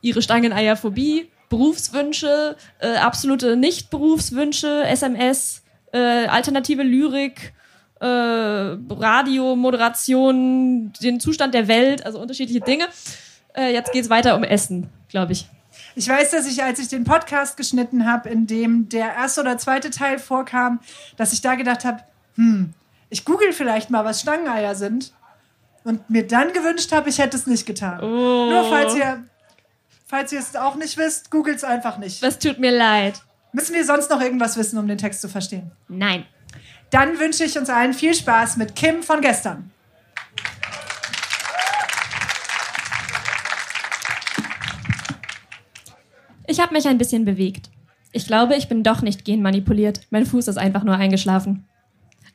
ihre 0.01 0.23
Stangeneierphobie, 0.23 1.29
Berufswünsche, 1.51 2.57
äh, 2.79 2.97
absolute 2.97 3.57
Nicht-Berufswünsche, 3.57 4.85
SMS, 4.85 5.63
äh, 5.93 5.99
alternative 5.99 6.83
Lyrik, 6.83 7.53
äh, 8.01 8.07
Radio, 8.07 9.57
Moderation, 9.57 10.93
den 11.03 11.21
Zustand 11.21 11.53
der 11.53 11.69
Welt, 11.69 12.07
also 12.07 12.19
unterschiedliche 12.19 12.61
Dinge. 12.61 12.87
Äh, 13.55 13.75
jetzt 13.75 13.93
geht's 13.93 14.09
weiter 14.09 14.37
um 14.37 14.45
Essen, 14.45 14.89
glaube 15.09 15.33
ich. 15.33 15.49
Ich 15.97 16.09
weiß, 16.09 16.31
dass 16.31 16.47
ich, 16.47 16.63
als 16.63 16.79
ich 16.79 16.89
den 16.89 17.05
Podcast 17.05 17.57
geschnitten 17.57 18.07
habe, 18.07 18.29
in 18.29 18.47
dem 18.47 18.89
der 18.89 19.13
erste 19.15 19.41
oder 19.41 19.59
zweite 19.59 19.91
Teil 19.91 20.19
vorkam, 20.19 20.81
dass 21.17 21.33
ich 21.33 21.43
da 21.43 21.57
gedacht 21.57 21.85
habe, 21.85 22.01
hm, 22.37 22.73
ich 23.11 23.25
google 23.25 23.53
vielleicht 23.53 23.91
mal, 23.91 24.05
was 24.05 24.21
Stangeneier 24.21 24.75
sind. 24.75 25.13
Und 25.83 26.11
mir 26.11 26.27
dann 26.27 26.53
gewünscht 26.53 26.93
habe, 26.93 27.09
ich 27.09 27.19
hätte 27.19 27.37
es 27.37 27.47
nicht 27.47 27.65
getan. 27.65 28.01
Oh. 28.01 28.51
Nur 28.51 28.69
falls 28.69 28.95
ihr 28.95 29.25
Falls 30.11 30.33
ihr 30.33 30.41
es 30.41 30.57
auch 30.57 30.75
nicht 30.75 30.97
wisst, 30.97 31.31
googelt 31.31 31.59
es 31.59 31.63
einfach 31.63 31.97
nicht. 31.97 32.21
Das 32.21 32.41
tut 32.41 32.59
mir 32.59 32.77
leid. 32.77 33.23
Müssen 33.53 33.77
wir 33.77 33.85
sonst 33.85 34.11
noch 34.11 34.21
irgendwas 34.21 34.57
wissen, 34.57 34.77
um 34.77 34.89
den 34.89 34.99
Text 34.99 35.21
zu 35.21 35.29
verstehen? 35.29 35.71
Nein. 35.87 36.25
Dann 36.91 37.21
wünsche 37.21 37.45
ich 37.45 37.57
uns 37.57 37.71
allen 37.71 37.95
viel 37.95 38.13
Spaß 38.13 38.57
mit 38.57 38.75
Kim 38.75 39.05
von 39.05 39.21
gestern. 39.21 39.71
Ich 46.49 46.59
habe 46.59 46.75
mich 46.75 46.89
ein 46.89 46.99
bisschen 46.99 47.25
bewegt. 47.25 47.71
Ich 48.11 48.27
glaube, 48.27 48.57
ich 48.57 48.69
bin 48.69 48.83
doch 48.83 49.03
nicht 49.03 49.25
genmanipuliert. 49.25 50.09
Mein 50.11 50.27
Fuß 50.27 50.49
ist 50.49 50.59
einfach 50.59 50.83
nur 50.83 50.97
eingeschlafen. 50.97 51.69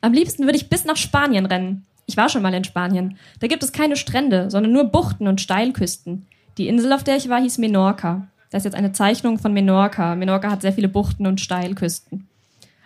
Am 0.00 0.14
liebsten 0.14 0.44
würde 0.44 0.56
ich 0.56 0.70
bis 0.70 0.86
nach 0.86 0.96
Spanien 0.96 1.44
rennen. 1.44 1.84
Ich 2.06 2.16
war 2.16 2.30
schon 2.30 2.40
mal 2.40 2.54
in 2.54 2.64
Spanien. 2.64 3.18
Da 3.40 3.48
gibt 3.48 3.62
es 3.62 3.72
keine 3.72 3.96
Strände, 3.96 4.50
sondern 4.50 4.72
nur 4.72 4.84
Buchten 4.84 5.28
und 5.28 5.42
Steilküsten. 5.42 6.26
Die 6.58 6.68
Insel, 6.68 6.92
auf 6.92 7.04
der 7.04 7.16
ich 7.16 7.28
war, 7.28 7.40
hieß 7.40 7.58
Menorca. 7.58 8.28
Das 8.50 8.60
ist 8.60 8.64
jetzt 8.64 8.76
eine 8.76 8.92
Zeichnung 8.92 9.38
von 9.38 9.52
Menorca. 9.52 10.14
Menorca 10.14 10.50
hat 10.50 10.62
sehr 10.62 10.72
viele 10.72 10.88
Buchten 10.88 11.26
und 11.26 11.40
Steilküsten. 11.40 12.28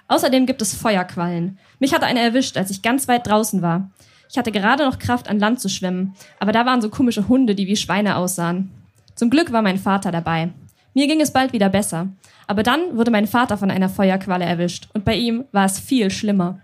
Außerdem 0.09 0.47
gibt 0.47 0.61
es 0.61 0.75
Feuerquallen. 0.75 1.59
Mich 1.79 1.95
hatte 1.95 2.07
eine 2.07 2.21
erwischt, 2.21 2.57
als 2.57 2.71
ich 2.71 2.83
ganz 2.83 3.07
weit 3.07 3.29
draußen 3.29 3.63
war. 3.63 3.91
Ich 4.29 4.39
hatte 4.39 4.51
gerade 4.51 4.85
noch 4.85 4.99
Kraft, 4.99 5.29
an 5.29 5.39
Land 5.39 5.61
zu 5.61 5.69
schwimmen, 5.69 6.15
aber 6.39 6.53
da 6.53 6.67
waren 6.67 6.83
so 6.83 6.89
komische 6.89 7.29
Hunde, 7.29 7.55
die 7.55 7.67
wie 7.67 7.77
Schweine 7.77 8.17
aussahen. 8.17 8.71
Zum 9.15 9.31
Glück 9.31 9.53
war 9.53 9.63
mein 9.63 9.79
Vater 9.79 10.11
dabei. 10.11 10.51
Mir 10.95 11.07
ging 11.07 11.21
es 11.21 11.33
bald 11.33 11.53
wieder 11.53 11.69
besser. 11.69 12.09
Aber 12.49 12.65
dann 12.65 12.97
wurde 12.97 13.13
mein 13.13 13.29
Vater 13.29 13.57
von 13.57 13.71
einer 13.71 13.89
Feuerqualle 13.89 14.45
erwischt 14.45 14.89
und 14.95 15.05
bei 15.05 15.15
ihm 15.15 15.45
war 15.53 15.67
es 15.67 15.79
viel 15.79 16.11
schlimmer. 16.11 16.59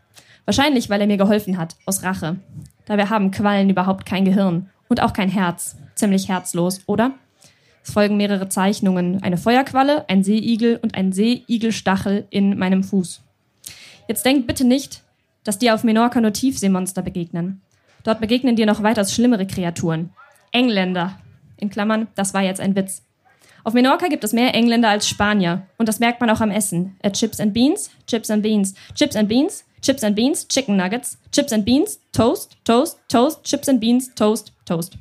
Wahrscheinlich, 0.44 0.90
weil 0.90 1.00
er 1.00 1.06
mir 1.06 1.16
geholfen 1.16 1.58
hat, 1.58 1.76
aus 1.86 2.02
Rache. 2.02 2.36
Dabei 2.86 3.06
haben 3.06 3.30
Quallen 3.30 3.70
überhaupt 3.70 4.06
kein 4.06 4.24
Gehirn 4.24 4.68
und 4.88 5.00
auch 5.00 5.12
kein 5.12 5.28
Herz. 5.28 5.76
Ziemlich 5.96 6.28
herzlos, 6.28 6.82
oder? 6.86 7.14
Es 7.82 7.92
folgen 7.92 8.16
mehrere 8.16 8.48
Zeichnungen. 8.48 9.22
Eine 9.22 9.38
Feuerqualle, 9.38 10.08
ein 10.08 10.22
Seeigel 10.22 10.78
und 10.82 10.94
ein 10.94 11.12
Seeigelstachel 11.12 12.26
in 12.30 12.58
meinem 12.58 12.84
Fuß. 12.84 13.22
Jetzt 14.06 14.24
denkt 14.24 14.46
bitte 14.46 14.64
nicht, 14.64 15.02
dass 15.42 15.58
dir 15.58 15.74
auf 15.74 15.84
Menorca 15.84 16.20
nur 16.20 16.32
Tiefseemonster 16.32 17.02
begegnen. 17.02 17.60
Dort 18.04 18.20
begegnen 18.20 18.56
dir 18.56 18.66
noch 18.66 18.82
weitaus 18.82 19.12
schlimmere 19.12 19.46
Kreaturen. 19.46 20.10
Engländer. 20.52 21.18
In 21.56 21.70
Klammern, 21.70 22.08
das 22.14 22.34
war 22.34 22.42
jetzt 22.42 22.60
ein 22.60 22.76
Witz. 22.76 23.02
Auf 23.64 23.72
Menorca 23.72 24.06
gibt 24.06 24.22
es 24.22 24.32
mehr 24.32 24.54
Engländer 24.54 24.90
als 24.90 25.08
Spanier. 25.08 25.66
Und 25.76 25.88
das 25.88 25.98
merkt 25.98 26.20
man 26.20 26.30
auch 26.30 26.40
am 26.40 26.50
Essen. 26.50 26.96
Äh, 27.02 27.10
Chips 27.10 27.40
and 27.40 27.52
Beans, 27.52 27.90
Chips 28.06 28.30
and 28.30 28.42
Beans, 28.42 28.74
Chips 28.94 29.16
and 29.16 29.28
Beans, 29.28 29.64
Chips 29.82 30.04
and 30.04 30.14
Beans, 30.14 30.46
Chicken 30.46 30.76
Nuggets, 30.76 31.18
Chips 31.32 31.52
and 31.52 31.64
Beans, 31.64 32.00
Toast, 32.12 32.56
Toast, 32.64 32.98
Toast, 33.08 33.42
Chips 33.44 33.68
and 33.68 33.80
Beans, 33.80 34.14
Toast, 34.14 34.52
Toast. 34.64 34.98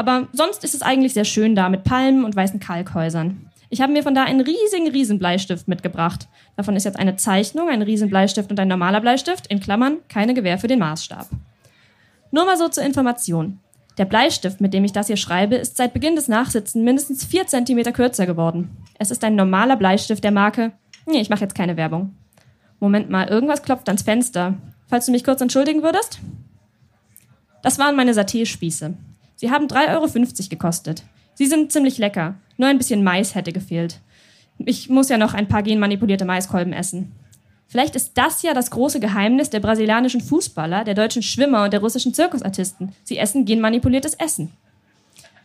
Aber 0.00 0.28
sonst 0.32 0.64
ist 0.64 0.74
es 0.74 0.80
eigentlich 0.80 1.12
sehr 1.12 1.26
schön 1.26 1.54
da 1.54 1.68
mit 1.68 1.84
Palmen 1.84 2.24
und 2.24 2.34
weißen 2.34 2.58
Kalkhäusern. 2.58 3.50
Ich 3.68 3.82
habe 3.82 3.92
mir 3.92 4.02
von 4.02 4.14
da 4.14 4.24
einen 4.24 4.40
riesigen 4.40 4.88
Riesenbleistift 4.88 5.68
mitgebracht. 5.68 6.26
Davon 6.56 6.74
ist 6.74 6.84
jetzt 6.84 6.98
eine 6.98 7.16
Zeichnung, 7.16 7.68
ein 7.68 7.82
Riesenbleistift 7.82 8.50
und 8.50 8.58
ein 8.58 8.68
normaler 8.68 9.02
Bleistift, 9.02 9.48
in 9.48 9.60
Klammern, 9.60 9.98
keine 10.08 10.32
Gewähr 10.32 10.56
für 10.56 10.68
den 10.68 10.78
Maßstab. 10.78 11.28
Nur 12.30 12.46
mal 12.46 12.56
so 12.56 12.68
zur 12.68 12.82
Information. 12.82 13.58
Der 13.98 14.06
Bleistift, 14.06 14.62
mit 14.62 14.72
dem 14.72 14.84
ich 14.84 14.92
das 14.92 15.08
hier 15.08 15.18
schreibe, 15.18 15.56
ist 15.56 15.76
seit 15.76 15.92
Beginn 15.92 16.16
des 16.16 16.28
Nachsitzens 16.28 16.82
mindestens 16.82 17.26
vier 17.26 17.46
Zentimeter 17.46 17.92
kürzer 17.92 18.24
geworden. 18.24 18.74
Es 18.98 19.10
ist 19.10 19.22
ein 19.22 19.34
normaler 19.36 19.76
Bleistift 19.76 20.24
der 20.24 20.32
Marke. 20.32 20.72
Nee, 21.04 21.20
ich 21.20 21.28
mache 21.28 21.42
jetzt 21.42 21.54
keine 21.54 21.76
Werbung. 21.76 22.14
Moment 22.78 23.10
mal, 23.10 23.28
irgendwas 23.28 23.62
klopft 23.62 23.90
ans 23.90 24.00
Fenster. 24.00 24.54
Falls 24.88 25.04
du 25.04 25.12
mich 25.12 25.24
kurz 25.24 25.42
entschuldigen 25.42 25.82
würdest? 25.82 26.20
Das 27.62 27.78
waren 27.78 27.96
meine 27.96 28.14
Saté-Spieße. 28.14 28.94
Sie 29.40 29.50
haben 29.50 29.68
3,50 29.68 29.94
Euro 29.94 30.48
gekostet. 30.50 31.02
Sie 31.32 31.46
sind 31.46 31.72
ziemlich 31.72 31.96
lecker. 31.96 32.34
Nur 32.58 32.68
ein 32.68 32.76
bisschen 32.76 33.02
Mais 33.02 33.34
hätte 33.34 33.54
gefehlt. 33.54 34.00
Ich 34.58 34.90
muss 34.90 35.08
ja 35.08 35.16
noch 35.16 35.32
ein 35.32 35.48
paar 35.48 35.62
genmanipulierte 35.62 36.26
Maiskolben 36.26 36.74
essen. 36.74 37.12
Vielleicht 37.66 37.96
ist 37.96 38.12
das 38.18 38.42
ja 38.42 38.52
das 38.52 38.70
große 38.70 39.00
Geheimnis 39.00 39.48
der 39.48 39.60
brasilianischen 39.60 40.20
Fußballer, 40.20 40.84
der 40.84 40.92
deutschen 40.92 41.22
Schwimmer 41.22 41.64
und 41.64 41.72
der 41.72 41.80
russischen 41.80 42.12
Zirkusartisten. 42.12 42.92
Sie 43.02 43.16
essen 43.16 43.46
genmanipuliertes 43.46 44.12
Essen. 44.12 44.52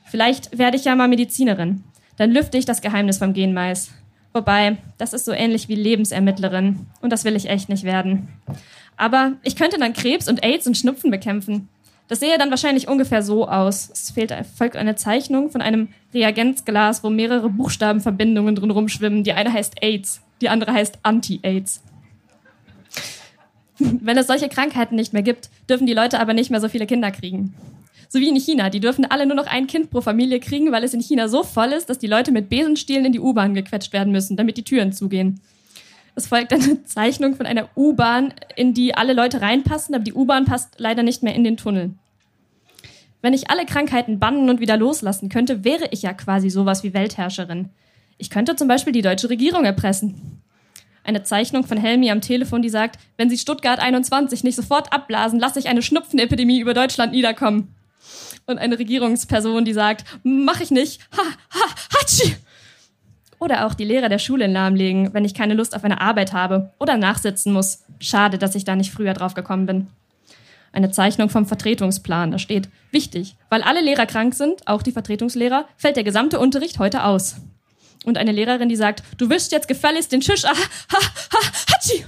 Vielleicht 0.03 0.57
werde 0.57 0.75
ich 0.75 0.83
ja 0.83 0.93
mal 0.93 1.07
Medizinerin. 1.07 1.85
Dann 2.17 2.31
lüfte 2.31 2.57
ich 2.57 2.65
das 2.65 2.81
Geheimnis 2.81 3.19
vom 3.19 3.31
Genmais. 3.31 3.91
Wobei, 4.33 4.75
das 4.97 5.13
ist 5.13 5.23
so 5.23 5.31
ähnlich 5.31 5.69
wie 5.69 5.75
Lebensermittlerin. 5.75 6.85
Und 6.99 7.13
das 7.13 7.23
will 7.23 7.37
ich 7.37 7.47
echt 7.47 7.69
nicht 7.69 7.85
werden. 7.85 8.27
Aber 8.97 9.37
ich 9.43 9.55
könnte 9.55 9.77
dann 9.79 9.93
Krebs 9.93 10.27
und 10.27 10.43
AIDS 10.43 10.67
und 10.67 10.75
Schnupfen 10.75 11.11
bekämpfen. 11.11 11.69
Das 12.07 12.19
sehe 12.19 12.37
dann 12.37 12.51
wahrscheinlich 12.51 12.87
ungefähr 12.87 13.23
so 13.23 13.47
aus. 13.47 13.89
Es 13.91 14.11
fehlt, 14.11 14.33
folgt 14.55 14.75
eine 14.75 14.95
Zeichnung 14.95 15.49
von 15.49 15.61
einem 15.61 15.89
Reagenzglas, 16.13 17.03
wo 17.03 17.09
mehrere 17.09 17.49
Buchstabenverbindungen 17.49 18.55
drin 18.55 18.71
rumschwimmen. 18.71 19.23
Die 19.23 19.33
eine 19.33 19.51
heißt 19.51 19.81
AIDS, 19.81 20.21
die 20.41 20.49
andere 20.49 20.73
heißt 20.73 20.99
Anti-AIDS. 21.03 21.81
Wenn 23.79 24.17
es 24.17 24.27
solche 24.27 24.49
Krankheiten 24.49 24.95
nicht 24.95 25.13
mehr 25.13 25.23
gibt, 25.23 25.49
dürfen 25.67 25.87
die 25.87 25.93
Leute 25.93 26.19
aber 26.19 26.33
nicht 26.33 26.49
mehr 26.49 26.61
so 26.61 26.69
viele 26.69 26.85
Kinder 26.85 27.11
kriegen. 27.11 27.55
So 28.07 28.19
wie 28.19 28.29
in 28.29 28.39
China. 28.39 28.69
Die 28.69 28.79
dürfen 28.79 29.05
alle 29.05 29.25
nur 29.25 29.35
noch 29.35 29.47
ein 29.47 29.67
Kind 29.67 29.89
pro 29.89 29.99
Familie 29.99 30.39
kriegen, 30.39 30.71
weil 30.71 30.83
es 30.83 30.93
in 30.93 31.01
China 31.01 31.27
so 31.27 31.43
voll 31.43 31.73
ist, 31.73 31.89
dass 31.89 31.99
die 31.99 32.07
Leute 32.07 32.31
mit 32.31 32.49
Besenstielen 32.49 33.05
in 33.05 33.11
die 33.11 33.19
U-Bahn 33.19 33.53
gequetscht 33.53 33.91
werden 33.91 34.13
müssen, 34.13 34.37
damit 34.37 34.57
die 34.57 34.63
Türen 34.63 34.93
zugehen. 34.93 35.41
Es 36.15 36.27
folgt 36.27 36.53
eine 36.53 36.83
Zeichnung 36.85 37.35
von 37.35 37.45
einer 37.45 37.69
U-Bahn, 37.75 38.33
in 38.55 38.73
die 38.73 38.95
alle 38.95 39.13
Leute 39.13 39.41
reinpassen, 39.41 39.93
aber 39.93 40.03
die 40.03 40.13
U-Bahn 40.13 40.45
passt 40.45 40.75
leider 40.77 41.03
nicht 41.03 41.23
mehr 41.23 41.35
in 41.35 41.43
den 41.43 41.57
Tunnel. 41.57 41.91
Wenn 43.21 43.33
ich 43.33 43.49
alle 43.49 43.65
Krankheiten 43.65 44.19
bannen 44.19 44.49
und 44.49 44.59
wieder 44.59 44.77
loslassen 44.77 45.29
könnte, 45.29 45.63
wäre 45.63 45.87
ich 45.91 46.03
ja 46.03 46.13
quasi 46.13 46.49
sowas 46.49 46.83
wie 46.83 46.93
Weltherrscherin. 46.93 47.69
Ich 48.17 48.29
könnte 48.29 48.55
zum 48.55 48.67
Beispiel 48.67 48.93
die 48.93 49.01
deutsche 49.01 49.29
Regierung 49.29 49.65
erpressen. 49.65 50.41
Eine 51.03 51.23
Zeichnung 51.23 51.65
von 51.65 51.77
Helmi 51.77 52.09
am 52.09 52.21
Telefon, 52.21 52.61
die 52.61 52.69
sagt, 52.69 52.99
wenn 53.17 53.29
Sie 53.29 53.37
Stuttgart 53.37 53.79
21 53.79 54.43
nicht 54.43 54.55
sofort 54.55 54.93
abblasen, 54.93 55.39
lasse 55.39 55.59
ich 55.59 55.67
eine 55.67 55.81
Schnupfenepidemie 55.81 56.59
über 56.59 56.73
Deutschland 56.73 57.11
niederkommen. 57.11 57.75
Und 58.47 58.57
eine 58.59 58.79
Regierungsperson, 58.79 59.65
die 59.65 59.73
sagt, 59.73 60.05
mach 60.23 60.61
ich 60.61 60.71
nicht. 60.71 61.01
Ha, 61.15 61.23
ha, 61.51 61.75
hatschi! 61.99 62.35
Oder 63.45 63.67
auch 63.67 63.75
die 63.75 63.85
Lehrer 63.85 64.09
der 64.09 64.17
Schule 64.17 64.47
lahmlegen, 64.47 65.13
wenn 65.13 65.23
ich 65.23 65.35
keine 65.35 65.53
Lust 65.53 65.75
auf 65.75 65.83
eine 65.83 66.01
Arbeit 66.01 66.33
habe 66.33 66.71
oder 66.79 66.97
nachsitzen 66.97 67.53
muss. 67.53 67.83
Schade, 67.99 68.39
dass 68.39 68.55
ich 68.55 68.63
da 68.63 68.75
nicht 68.75 68.91
früher 68.91 69.13
drauf 69.13 69.35
gekommen 69.35 69.67
bin. 69.67 69.87
Eine 70.73 70.89
Zeichnung 70.89 71.29
vom 71.29 71.45
Vertretungsplan. 71.45 72.31
Da 72.31 72.39
steht, 72.39 72.69
wichtig, 72.89 73.35
weil 73.51 73.61
alle 73.61 73.81
Lehrer 73.81 74.07
krank 74.07 74.33
sind, 74.33 74.67
auch 74.67 74.81
die 74.81 74.91
Vertretungslehrer, 74.91 75.67
fällt 75.77 75.95
der 75.95 76.03
gesamte 76.03 76.39
Unterricht 76.39 76.79
heute 76.79 77.03
aus. 77.03 77.35
Und 78.03 78.17
eine 78.17 78.31
Lehrerin, 78.31 78.67
die 78.67 78.75
sagt, 78.75 79.03
du 79.19 79.29
wischst 79.29 79.51
jetzt 79.51 79.67
gefälligst 79.67 80.11
den 80.11 80.21
Tisch. 80.21 80.43
Ah, 80.43 80.49
ha, 80.49 80.97
ha, 81.31 81.39
hatschi! 81.71 82.03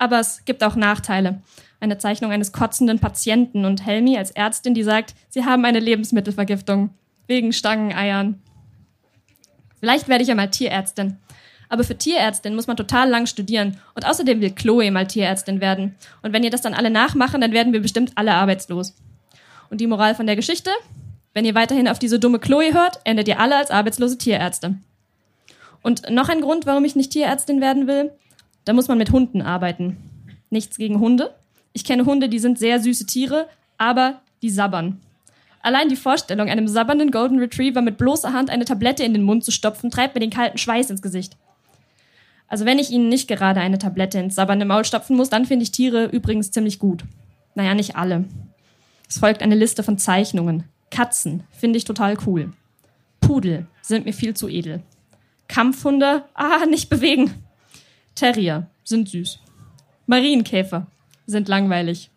Aber 0.00 0.18
es 0.18 0.44
gibt 0.44 0.64
auch 0.64 0.74
Nachteile. 0.74 1.40
Eine 1.78 1.98
Zeichnung 1.98 2.32
eines 2.32 2.50
kotzenden 2.50 2.98
Patienten 2.98 3.64
und 3.64 3.86
Helmi 3.86 4.18
als 4.18 4.32
Ärztin, 4.32 4.74
die 4.74 4.82
sagt, 4.82 5.14
sie 5.28 5.44
haben 5.44 5.64
eine 5.64 5.78
Lebensmittelvergiftung. 5.78 6.90
Wegen 7.28 7.52
Stangeneiern. 7.52 8.42
Vielleicht 9.80 10.08
werde 10.08 10.22
ich 10.22 10.28
ja 10.28 10.34
mal 10.34 10.50
Tierärztin. 10.50 11.18
Aber 11.68 11.84
für 11.84 11.96
Tierärztin 11.96 12.54
muss 12.54 12.66
man 12.66 12.76
total 12.76 13.08
lang 13.08 13.26
studieren. 13.26 13.78
Und 13.94 14.06
außerdem 14.06 14.40
will 14.40 14.52
Chloe 14.52 14.90
mal 14.90 15.06
Tierärztin 15.06 15.60
werden. 15.60 15.96
Und 16.22 16.32
wenn 16.32 16.44
ihr 16.44 16.50
das 16.50 16.62
dann 16.62 16.74
alle 16.74 16.90
nachmachen, 16.90 17.40
dann 17.40 17.52
werden 17.52 17.72
wir 17.72 17.80
bestimmt 17.80 18.12
alle 18.14 18.34
arbeitslos. 18.34 18.94
Und 19.70 19.80
die 19.80 19.86
Moral 19.86 20.14
von 20.14 20.26
der 20.26 20.36
Geschichte? 20.36 20.70
Wenn 21.34 21.44
ihr 21.44 21.54
weiterhin 21.54 21.88
auf 21.88 21.98
diese 21.98 22.18
dumme 22.18 22.38
Chloe 22.38 22.72
hört, 22.72 23.00
endet 23.04 23.28
ihr 23.28 23.40
alle 23.40 23.56
als 23.56 23.70
arbeitslose 23.70 24.16
Tierärzte. 24.16 24.76
Und 25.82 26.08
noch 26.10 26.28
ein 26.28 26.40
Grund, 26.40 26.66
warum 26.66 26.84
ich 26.84 26.96
nicht 26.96 27.12
Tierärztin 27.12 27.60
werden 27.60 27.86
will, 27.86 28.12
da 28.64 28.72
muss 28.72 28.88
man 28.88 28.98
mit 28.98 29.12
Hunden 29.12 29.42
arbeiten. 29.42 29.96
Nichts 30.50 30.78
gegen 30.78 30.98
Hunde. 30.98 31.34
Ich 31.72 31.84
kenne 31.84 32.06
Hunde, 32.06 32.28
die 32.28 32.38
sind 32.38 32.58
sehr 32.58 32.80
süße 32.80 33.06
Tiere, 33.06 33.48
aber 33.76 34.22
die 34.42 34.50
sabbern. 34.50 35.00
Allein 35.66 35.88
die 35.88 35.96
Vorstellung, 35.96 36.48
einem 36.48 36.68
sabbernden 36.68 37.10
Golden 37.10 37.40
Retriever 37.40 37.82
mit 37.82 37.98
bloßer 37.98 38.32
Hand 38.32 38.50
eine 38.50 38.64
Tablette 38.64 39.02
in 39.02 39.12
den 39.12 39.24
Mund 39.24 39.42
zu 39.42 39.50
stopfen, 39.50 39.90
treibt 39.90 40.14
mir 40.14 40.20
den 40.20 40.30
kalten 40.30 40.58
Schweiß 40.58 40.90
ins 40.90 41.02
Gesicht. 41.02 41.36
Also 42.46 42.66
wenn 42.66 42.78
ich 42.78 42.92
ihnen 42.92 43.08
nicht 43.08 43.26
gerade 43.26 43.58
eine 43.58 43.78
Tablette 43.78 44.20
ins 44.20 44.36
sabbernde 44.36 44.64
Maul 44.64 44.84
stopfen 44.84 45.16
muss, 45.16 45.28
dann 45.28 45.44
finde 45.44 45.64
ich 45.64 45.72
Tiere 45.72 46.04
übrigens 46.04 46.52
ziemlich 46.52 46.78
gut. 46.78 47.02
Naja, 47.56 47.74
nicht 47.74 47.96
alle. 47.96 48.26
Es 49.08 49.18
folgt 49.18 49.42
eine 49.42 49.56
Liste 49.56 49.82
von 49.82 49.98
Zeichnungen. 49.98 50.62
Katzen 50.92 51.42
finde 51.50 51.78
ich 51.78 51.84
total 51.84 52.16
cool. 52.26 52.52
Pudel 53.20 53.66
sind 53.82 54.06
mir 54.06 54.12
viel 54.12 54.34
zu 54.34 54.48
edel. 54.48 54.84
Kampfhunde, 55.48 56.26
ah, 56.34 56.64
nicht 56.66 56.90
bewegen. 56.90 57.34
Terrier 58.14 58.70
sind 58.84 59.08
süß. 59.08 59.40
Marienkäfer 60.06 60.86
sind 61.26 61.48
langweilig. 61.48 62.12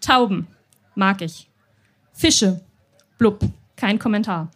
Tauben 0.00 0.46
mag 0.94 1.20
ich. 1.20 1.48
Fische 2.12 2.60
Blub, 3.22 3.38
kein 3.76 4.00
Kommentar. 4.00 4.50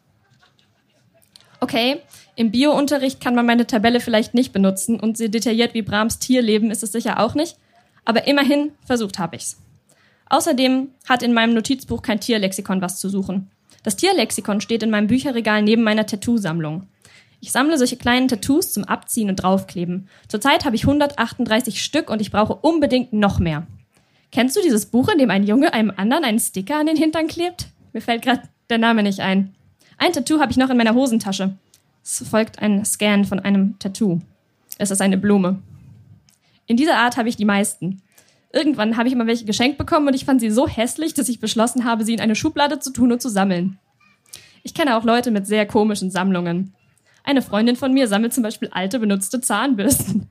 Okay, 1.60 2.00
im 2.34 2.50
Biounterricht 2.50 3.20
kann 3.20 3.36
man 3.36 3.46
meine 3.46 3.68
Tabelle 3.68 4.00
vielleicht 4.00 4.34
nicht 4.34 4.52
benutzen 4.52 4.98
und 4.98 5.16
so 5.16 5.28
detailliert 5.28 5.72
wie 5.72 5.82
Brahms 5.82 6.18
Tierleben 6.18 6.72
ist 6.72 6.82
es 6.82 6.90
sicher 6.90 7.20
auch 7.20 7.36
nicht, 7.36 7.56
aber 8.04 8.26
immerhin 8.26 8.72
versucht 8.84 9.20
habe 9.20 9.36
ich's. 9.36 9.62
Außerdem 10.30 10.88
hat 11.08 11.22
in 11.22 11.32
meinem 11.32 11.54
Notizbuch 11.54 12.02
kein 12.02 12.18
Tierlexikon 12.18 12.80
was 12.80 12.98
zu 12.98 13.08
suchen. 13.08 13.52
Das 13.84 13.94
Tierlexikon 13.94 14.60
steht 14.60 14.82
in 14.82 14.90
meinem 14.90 15.06
Bücherregal 15.06 15.62
neben 15.62 15.84
meiner 15.84 16.06
Tattoo-Sammlung. 16.06 16.88
Ich 17.40 17.52
sammle 17.52 17.78
solche 17.78 17.98
kleinen 17.98 18.26
Tattoos 18.26 18.72
zum 18.72 18.82
Abziehen 18.82 19.28
und 19.28 19.36
Draufkleben. 19.36 20.08
Zurzeit 20.26 20.64
habe 20.64 20.74
ich 20.74 20.82
138 20.82 21.84
Stück 21.84 22.10
und 22.10 22.20
ich 22.20 22.32
brauche 22.32 22.56
unbedingt 22.56 23.12
noch 23.12 23.38
mehr. 23.38 23.68
Kennst 24.32 24.56
du 24.56 24.60
dieses 24.60 24.86
Buch, 24.86 25.08
in 25.08 25.18
dem 25.18 25.30
ein 25.30 25.44
Junge 25.44 25.72
einem 25.72 25.92
anderen 25.96 26.24
einen 26.24 26.40
Sticker 26.40 26.80
an 26.80 26.86
den 26.86 26.96
Hintern 26.96 27.28
klebt? 27.28 27.68
Mir 27.92 28.00
fällt 28.02 28.22
gerade 28.22 28.42
der 28.70 28.78
Name 28.78 29.02
nicht 29.02 29.20
ein. 29.20 29.54
Ein 29.98 30.12
Tattoo 30.12 30.40
habe 30.40 30.50
ich 30.50 30.58
noch 30.58 30.70
in 30.70 30.76
meiner 30.76 30.94
Hosentasche. 30.94 31.56
Es 32.04 32.26
folgt 32.28 32.60
ein 32.60 32.84
Scan 32.84 33.24
von 33.24 33.40
einem 33.40 33.78
Tattoo. 33.78 34.20
Es 34.78 34.90
ist 34.90 35.00
eine 35.00 35.18
Blume. 35.18 35.62
In 36.66 36.76
dieser 36.76 36.96
Art 36.98 37.16
habe 37.16 37.28
ich 37.28 37.36
die 37.36 37.44
meisten. 37.44 38.02
Irgendwann 38.52 38.96
habe 38.96 39.08
ich 39.08 39.14
mal 39.14 39.26
welche 39.26 39.44
geschenkt 39.44 39.78
bekommen 39.78 40.08
und 40.08 40.14
ich 40.14 40.24
fand 40.24 40.40
sie 40.40 40.50
so 40.50 40.68
hässlich, 40.68 41.14
dass 41.14 41.28
ich 41.28 41.40
beschlossen 41.40 41.84
habe, 41.84 42.04
sie 42.04 42.14
in 42.14 42.20
eine 42.20 42.34
Schublade 42.34 42.78
zu 42.78 42.92
tun 42.92 43.12
und 43.12 43.22
zu 43.22 43.28
sammeln. 43.28 43.78
Ich 44.62 44.74
kenne 44.74 44.96
auch 44.96 45.04
Leute 45.04 45.30
mit 45.30 45.46
sehr 45.46 45.66
komischen 45.66 46.10
Sammlungen. 46.10 46.74
Eine 47.24 47.42
Freundin 47.42 47.76
von 47.76 47.92
mir 47.92 48.08
sammelt 48.08 48.32
zum 48.32 48.42
Beispiel 48.42 48.68
alte, 48.72 48.98
benutzte 48.98 49.40
Zahnbürsten. 49.40 50.28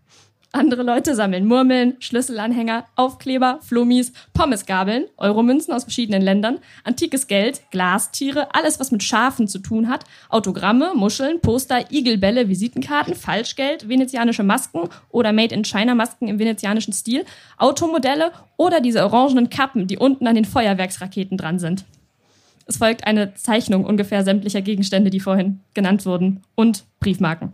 Andere 0.56 0.84
Leute 0.84 1.16
sammeln 1.16 1.48
Murmeln, 1.48 1.98
Schlüsselanhänger, 2.00 2.86
Aufkleber, 2.96 3.60
Flummis, 3.62 4.14
Pommesgabeln, 4.34 5.04
Euromünzen 5.18 5.74
aus 5.74 5.84
verschiedenen 5.84 6.22
Ländern, 6.22 6.60
antikes 6.86 7.28
Geld, 7.28 7.62
Glastiere, 7.72 8.56
alles 8.56 8.80
was 8.80 8.90
mit 8.90 9.04
Schafen 9.04 9.50
zu 9.50 9.60
tun 9.60 9.90
hat, 9.90 10.06
Autogramme, 10.30 10.94
Muscheln, 10.96 11.42
Poster, 11.42 11.92
Igelbälle, 11.92 12.48
Visitenkarten, 12.48 13.16
Falschgeld, 13.16 13.90
venezianische 13.90 14.44
Masken 14.44 14.88
oder 15.10 15.34
Made-in-China-Masken 15.34 16.30
im 16.30 16.40
venezianischen 16.40 16.94
Stil, 16.94 17.26
Automodelle 17.58 18.32
oder 18.56 18.80
diese 18.80 19.04
orangenen 19.04 19.50
Kappen, 19.50 19.88
die 19.88 19.98
unten 19.98 20.26
an 20.26 20.36
den 20.36 20.46
Feuerwerksraketen 20.46 21.38
dran 21.38 21.60
sind. 21.60 21.84
Es 22.66 22.78
folgt 22.78 23.06
eine 23.06 23.34
Zeichnung 23.34 23.84
ungefähr 23.84 24.24
sämtlicher 24.24 24.62
Gegenstände, 24.62 25.10
die 25.10 25.20
vorhin 25.20 25.60
genannt 25.74 26.06
wurden, 26.06 26.44
und 26.56 26.86
Briefmarken. 27.02 27.52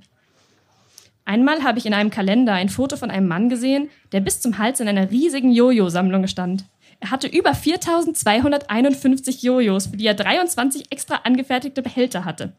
Einmal 1.25 1.63
habe 1.63 1.77
ich 1.79 1.85
in 1.85 1.93
einem 1.93 2.09
Kalender 2.09 2.53
ein 2.53 2.69
Foto 2.69 2.97
von 2.97 3.11
einem 3.11 3.27
Mann 3.27 3.49
gesehen, 3.49 3.89
der 4.11 4.21
bis 4.21 4.41
zum 4.41 4.57
Hals 4.57 4.79
in 4.79 4.87
einer 4.87 5.11
riesigen 5.11 5.51
Jojo-Sammlung 5.51 6.27
stand. 6.27 6.65
Er 6.99 7.11
hatte 7.11 7.27
über 7.27 7.53
4251 7.53 9.41
Jojos, 9.41 9.87
für 9.87 9.97
die 9.97 10.07
er 10.07 10.13
23 10.13 10.91
extra 10.91 11.21
angefertigte 11.23 11.81
Behälter 11.81 12.25
hatte. 12.25 12.53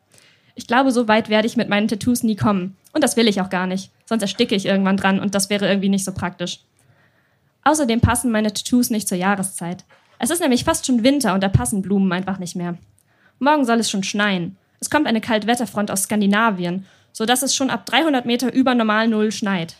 Ich 0.55 0.66
glaube, 0.66 0.90
so 0.90 1.09
weit 1.09 1.29
werde 1.29 1.46
ich 1.46 1.57
mit 1.57 1.68
meinen 1.68 1.88
Tattoos 1.88 2.22
nie 2.22 2.37
kommen. 2.37 2.77
Und 2.92 3.03
das 3.03 3.16
will 3.16 3.29
ich 3.29 3.40
auch 3.40 3.51
gar 3.51 3.66
nicht. 3.66 3.90
Sonst 4.05 4.22
ersticke 4.22 4.55
ich 4.55 4.66
irgendwann 4.66 4.96
dran 4.96 5.20
und 5.20 5.35
das 5.35 5.48
wäre 5.48 5.68
irgendwie 5.68 5.88
nicht 5.88 6.05
so 6.05 6.12
praktisch. 6.12 6.61
Außerdem 7.64 8.01
passen 8.01 8.31
meine 8.31 8.53
Tattoos 8.53 8.90
nicht 8.90 9.09
zur 9.09 9.18
Jahreszeit. 9.18 9.85
Es 10.18 10.31
ist 10.31 10.40
nämlich 10.40 10.64
fast 10.64 10.87
schon 10.87 11.05
Winter 11.05 11.35
und 11.35 11.42
da 11.42 11.48
passen 11.48 11.83
Blumen 11.83 12.12
einfach 12.12 12.38
nicht 12.38 12.57
mehr. 12.57 12.77
Morgen 13.38 13.64
soll 13.64 13.81
es 13.81 13.90
schon 13.90 14.03
schneien. 14.03 14.57
Es 14.81 14.90
kommt 14.90 15.07
eine 15.07 15.20
Kaltwetterfront 15.20 15.90
aus 15.90 16.05
Skandinavien 16.05 16.87
so 17.12 17.27
dass 17.27 17.42
es 17.42 17.55
schon 17.55 17.70
ab 17.70 17.87
300 17.87 18.27
Meter 18.27 18.53
über 18.53 18.75
Normal 18.75 19.09
Null 19.09 19.33
schneit. 19.33 19.77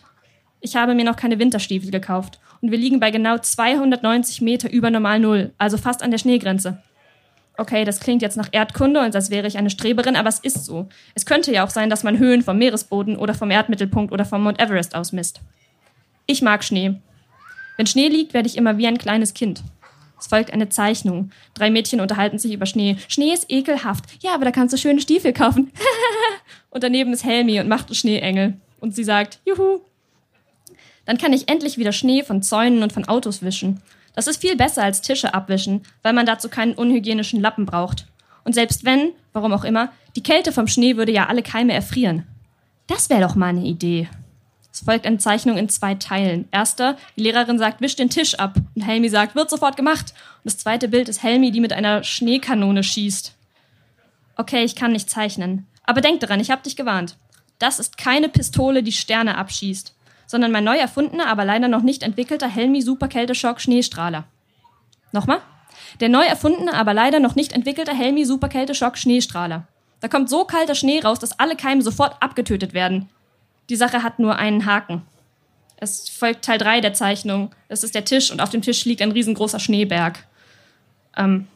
Ich 0.61 0.75
habe 0.75 0.95
mir 0.95 1.03
noch 1.03 1.17
keine 1.17 1.39
Winterstiefel 1.39 1.91
gekauft 1.91 2.39
und 2.61 2.71
wir 2.71 2.77
liegen 2.77 2.99
bei 2.99 3.11
genau 3.11 3.37
290 3.37 4.41
Meter 4.41 4.71
über 4.71 4.89
Normal 4.89 5.19
Null, 5.19 5.51
also 5.57 5.77
fast 5.77 6.01
an 6.01 6.11
der 6.11 6.17
Schneegrenze. 6.17 6.81
Okay, 7.57 7.85
das 7.85 7.99
klingt 7.99 8.21
jetzt 8.21 8.37
nach 8.37 8.49
Erdkunde 8.51 8.99
und 9.01 9.15
als 9.15 9.29
wäre 9.29 9.47
ich 9.47 9.57
eine 9.57 9.69
Streberin, 9.69 10.15
aber 10.15 10.29
es 10.29 10.39
ist 10.39 10.65
so. 10.65 10.87
Es 11.13 11.25
könnte 11.25 11.51
ja 11.51 11.63
auch 11.63 11.69
sein, 11.69 11.89
dass 11.89 12.03
man 12.03 12.17
Höhen 12.17 12.41
vom 12.41 12.57
Meeresboden 12.57 13.15
oder 13.15 13.35
vom 13.35 13.51
Erdmittelpunkt 13.51 14.11
oder 14.11 14.25
vom 14.25 14.43
Mount 14.43 14.59
Everest 14.59 14.95
ausmisst. 14.95 15.41
Ich 16.25 16.41
mag 16.41 16.63
Schnee. 16.63 16.95
Wenn 17.77 17.85
Schnee 17.85 18.07
liegt, 18.07 18.33
werde 18.33 18.47
ich 18.47 18.57
immer 18.57 18.77
wie 18.77 18.87
ein 18.87 18.97
kleines 18.97 19.33
Kind. 19.33 19.63
Es 20.19 20.27
folgt 20.27 20.53
eine 20.53 20.69
Zeichnung. 20.69 21.31
Drei 21.53 21.69
Mädchen 21.69 21.99
unterhalten 21.99 22.39
sich 22.39 22.53
über 22.53 22.65
Schnee. 22.65 22.95
Schnee 23.09 23.33
ist 23.33 23.51
ekelhaft. 23.51 24.05
Ja, 24.21 24.33
aber 24.33 24.45
da 24.45 24.51
kannst 24.51 24.73
du 24.73 24.77
schöne 24.77 25.01
Stiefel 25.01 25.33
kaufen. 25.33 25.71
und 26.73 26.83
daneben 26.83 27.13
ist 27.13 27.23
Helmi 27.23 27.59
und 27.59 27.67
macht 27.67 27.87
einen 27.87 27.95
Schneeengel. 27.95 28.55
Und 28.79 28.95
sie 28.95 29.03
sagt, 29.03 29.39
juhu. 29.45 29.81
Dann 31.05 31.17
kann 31.17 31.33
ich 31.33 31.47
endlich 31.47 31.77
wieder 31.77 31.91
Schnee 31.91 32.23
von 32.23 32.41
Zäunen 32.41 32.81
und 32.81 32.91
von 32.91 33.07
Autos 33.07 33.43
wischen. 33.43 33.81
Das 34.15 34.27
ist 34.27 34.41
viel 34.41 34.55
besser 34.55 34.83
als 34.83 35.01
Tische 35.01 35.33
abwischen, 35.33 35.83
weil 36.01 36.13
man 36.13 36.25
dazu 36.25 36.49
keinen 36.49 36.73
unhygienischen 36.73 37.41
Lappen 37.41 37.65
braucht. 37.65 38.07
Und 38.43 38.53
selbst 38.53 38.85
wenn, 38.85 39.11
warum 39.33 39.53
auch 39.53 39.63
immer, 39.63 39.91
die 40.15 40.23
Kälte 40.23 40.51
vom 40.51 40.67
Schnee 40.67 40.97
würde 40.97 41.11
ja 41.11 41.27
alle 41.27 41.43
Keime 41.43 41.73
erfrieren. 41.73 42.25
Das 42.87 43.09
wäre 43.09 43.21
doch 43.21 43.35
mal 43.35 43.49
eine 43.49 43.65
Idee. 43.65 44.09
Es 44.71 44.81
folgt 44.81 45.05
eine 45.05 45.19
Zeichnung 45.19 45.57
in 45.57 45.69
zwei 45.69 45.93
Teilen. 45.93 46.47
Erster, 46.51 46.97
die 47.15 47.21
Lehrerin 47.21 47.59
sagt, 47.59 47.81
wisch 47.81 47.95
den 47.95 48.09
Tisch 48.09 48.35
ab. 48.35 48.55
Und 48.73 48.81
Helmi 48.81 49.09
sagt, 49.09 49.35
wird 49.35 49.51
sofort 49.51 49.77
gemacht. 49.77 50.13
Und 50.43 50.45
das 50.45 50.57
zweite 50.57 50.87
Bild 50.87 51.07
ist 51.07 51.21
Helmi, 51.21 51.51
die 51.51 51.61
mit 51.61 51.73
einer 51.73 52.03
Schneekanone 52.03 52.83
schießt. 52.83 53.35
Okay, 54.37 54.63
ich 54.63 54.75
kann 54.75 54.93
nicht 54.93 55.11
zeichnen. 55.11 55.67
Aber 55.83 56.01
denk 56.01 56.19
daran, 56.19 56.39
ich 56.39 56.51
hab 56.51 56.63
dich 56.63 56.75
gewarnt. 56.75 57.17
Das 57.59 57.79
ist 57.79 57.97
keine 57.97 58.29
Pistole, 58.29 58.83
die 58.83 58.91
Sterne 58.91 59.37
abschießt, 59.37 59.95
sondern 60.25 60.51
mein 60.51 60.63
neu 60.63 60.77
erfundener, 60.77 61.27
aber 61.27 61.45
leider 61.45 61.67
noch 61.67 61.83
nicht 61.83 62.03
entwickelter 62.03 62.47
Helmi 62.47 62.81
Superkälteschock 62.81 63.61
Schneestrahler. 63.61 64.25
Nochmal? 65.11 65.41
Der 65.99 66.09
neu 66.09 66.25
erfundene, 66.25 66.73
aber 66.73 66.93
leider 66.93 67.19
noch 67.19 67.35
nicht 67.35 67.53
entwickelte 67.53 67.93
Helmi 67.93 68.25
Superkälteschock 68.25 68.97
Schneestrahler. 68.97 69.67
Da 69.99 70.07
kommt 70.07 70.29
so 70.29 70.43
kalter 70.43 70.75
Schnee 70.75 70.99
raus, 70.99 71.19
dass 71.19 71.39
alle 71.39 71.55
Keime 71.55 71.81
sofort 71.81 72.21
abgetötet 72.21 72.73
werden. 72.73 73.09
Die 73.69 73.75
Sache 73.75 74.03
hat 74.03 74.19
nur 74.19 74.35
einen 74.35 74.65
Haken. 74.65 75.03
Es 75.77 76.09
folgt 76.09 76.45
Teil 76.45 76.57
3 76.57 76.81
der 76.81 76.93
Zeichnung. 76.93 77.51
Es 77.67 77.83
ist 77.83 77.95
der 77.95 78.05
Tisch 78.05 78.31
und 78.31 78.41
auf 78.41 78.49
dem 78.49 78.61
Tisch 78.61 78.85
liegt 78.85 79.01
ein 79.01 79.11
riesengroßer 79.11 79.59
Schneeberg. 79.59 80.25
Ähm, 81.15 81.47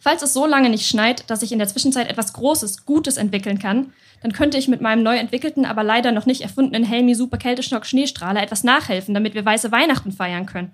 falls 0.00 0.22
es 0.22 0.32
so 0.32 0.46
lange 0.46 0.68
nicht 0.68 0.86
schneit, 0.86 1.30
dass 1.30 1.42
ich 1.42 1.52
in 1.52 1.58
der 1.58 1.68
Zwischenzeit 1.68 2.10
etwas 2.10 2.32
Großes, 2.32 2.84
Gutes 2.84 3.16
entwickeln 3.16 3.58
kann, 3.58 3.92
dann 4.22 4.32
könnte 4.32 4.58
ich 4.58 4.68
mit 4.68 4.80
meinem 4.80 5.02
neu 5.02 5.16
entwickelten, 5.16 5.64
aber 5.64 5.84
leider 5.84 6.12
noch 6.12 6.26
nicht 6.26 6.42
erfundenen 6.42 6.84
Helmi 6.84 7.14
Super 7.14 7.38
Kälteschnock 7.38 7.86
Schneestrahler 7.86 8.42
etwas 8.42 8.64
nachhelfen, 8.64 9.14
damit 9.14 9.34
wir 9.34 9.44
weiße 9.44 9.70
Weihnachten 9.72 10.12
feiern 10.12 10.46
können. 10.46 10.72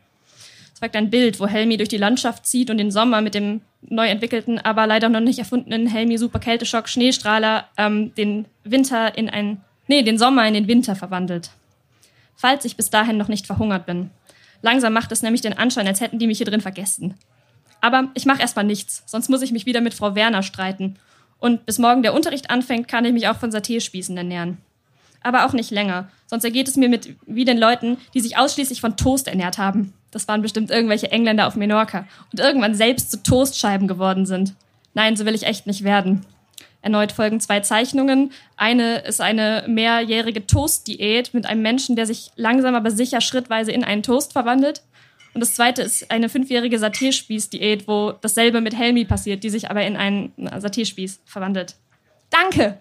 Es 0.73 0.81
folgt 0.81 0.97
ein 0.97 1.11
Bild, 1.11 1.41
wo 1.41 1.47
Helmi 1.47 1.77
durch 1.77 1.89
die 1.89 1.97
Landschaft 1.97 2.47
zieht 2.47 2.71
und 2.71 2.79
den 2.79 2.91
Sommer 2.91 3.21
mit 3.21 3.35
dem 3.35 3.61
neu 3.83 4.09
entwickelten, 4.09 4.59
aber 4.59 4.87
leider 4.87 5.09
noch 5.09 5.21
nicht 5.21 5.39
erfundenen 5.39 5.87
Helmi 5.87 6.19
Super 6.19 6.39
Kälteschock 6.39 6.89
Schneestrahler 6.89 7.69
ähm, 7.77 8.15
den 8.15 8.47
Winter 8.65 9.17
in 9.17 9.31
ein 9.31 9.63
Nee, 9.89 10.03
den 10.03 10.19
Sommer 10.19 10.47
in 10.47 10.55
den 10.55 10.67
Winter 10.67 10.97
verwandelt. 10.97 11.51
Falls 12.35 12.65
ich 12.65 12.77
bis 12.77 12.91
dahin 12.91 13.17
noch 13.17 13.29
nicht 13.29 13.47
verhungert 13.47 13.87
bin. 13.87 14.11
Langsam 14.63 14.93
macht 14.93 15.13
es 15.13 15.23
nämlich 15.23 15.43
den 15.43 15.57
Anschein, 15.57 15.87
als 15.87 16.01
hätten 16.01 16.19
die 16.19 16.27
mich 16.27 16.39
hier 16.39 16.47
drin 16.47 16.61
vergessen. 16.61 17.15
Aber 17.87 18.09
ich 18.15 18.27
mache 18.27 18.41
erstmal 18.41 18.65
nichts, 18.65 19.05
sonst 19.07 19.31
muss 19.31 19.43
ich 19.43 19.53
mich 19.53 19.65
wieder 19.65 19.81
mit 19.81 19.95
Frau 19.95 20.17
Werner 20.17 20.43
streiten. 20.43 20.97
Und 21.39 21.67
bis 21.67 21.79
morgen 21.79 22.03
der 22.03 22.15
Unterricht 22.15 22.51
anfängt, 22.51 22.89
kann 22.89 23.05
ich 23.05 23.13
mich 23.13 23.29
auch 23.29 23.37
von 23.37 23.53
Saté-Spießen 23.53 24.17
ernähren. 24.17 24.59
Aber 25.23 25.47
auch 25.47 25.53
nicht 25.53 25.71
länger, 25.71 26.09
sonst 26.27 26.43
ergeht 26.43 26.67
es 26.67 26.75
mir 26.75 26.89
mit 26.89 27.15
wie 27.27 27.45
den 27.45 27.59
Leuten, 27.59 27.99
die 28.13 28.19
sich 28.19 28.39
ausschließlich 28.39 28.81
von 28.81 28.97
Toast 28.97 29.29
ernährt 29.29 29.59
haben. 29.59 29.93
Das 30.11 30.27
waren 30.27 30.43
bestimmt 30.43 30.73
irgendwelche 30.73 31.13
Engländer 31.13 31.47
auf 31.47 31.55
Menorca 31.55 32.09
und 32.33 32.41
irgendwann 32.41 32.75
selbst 32.75 33.13
zu 33.13 33.23
Toastscheiben 33.23 33.87
geworden 33.87 34.27
sind. 34.27 34.55
Nein, 34.95 35.15
so 35.15 35.25
will 35.25 35.37
ich 35.37 35.45
echt 35.45 35.69
nicht 35.69 35.85
werden. 35.85 36.27
Erneut 36.83 37.13
folgen 37.13 37.39
zwei 37.39 37.61
Zeichnungen. 37.61 38.33
Eine 38.57 38.99
ist 38.99 39.21
eine 39.21 39.63
mehrjährige 39.69 40.45
Toast-Diät 40.45 41.35
mit 41.35 41.47
einem 41.47 41.63
Menschen, 41.63 41.95
der 41.95 42.07
sich 42.07 42.33
langsam 42.35 42.75
aber 42.75 42.91
sicher 42.91 43.21
schrittweise 43.21 43.71
in 43.71 43.85
einen 43.85 44.03
Toast 44.03 44.33
verwandelt. 44.33 44.83
Und 45.37 45.41
das 45.41 45.53
zweite 45.55 45.83
ist 45.83 46.11
eine 46.11 46.31
fünfjährige 46.31 46.79
Saté-Spieß-Diät, 46.79 47.87
wo 47.87 48.13
dasselbe 48.13 48.63
mit 48.63 48.75
Helmi 48.75 49.05
passiert, 49.05 49.45
die 49.45 49.51
sich 49.51 49.71
aber 49.71 49.85
in 49.85 49.95
einen 49.95 50.33
Saté-Spieß 50.39 51.19
verwandelt. 51.27 51.75
Danke! 52.31 52.79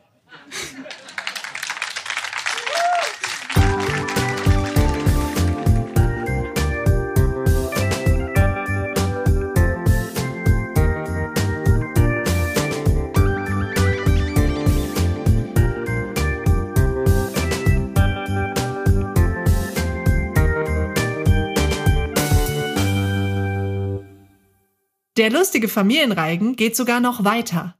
Der 25.17 25.29
lustige 25.29 25.69
Familienreigen 25.69 26.57
geht 26.57 26.75
sogar 26.75 26.99
noch 26.99 27.23
weiter. 27.23 27.75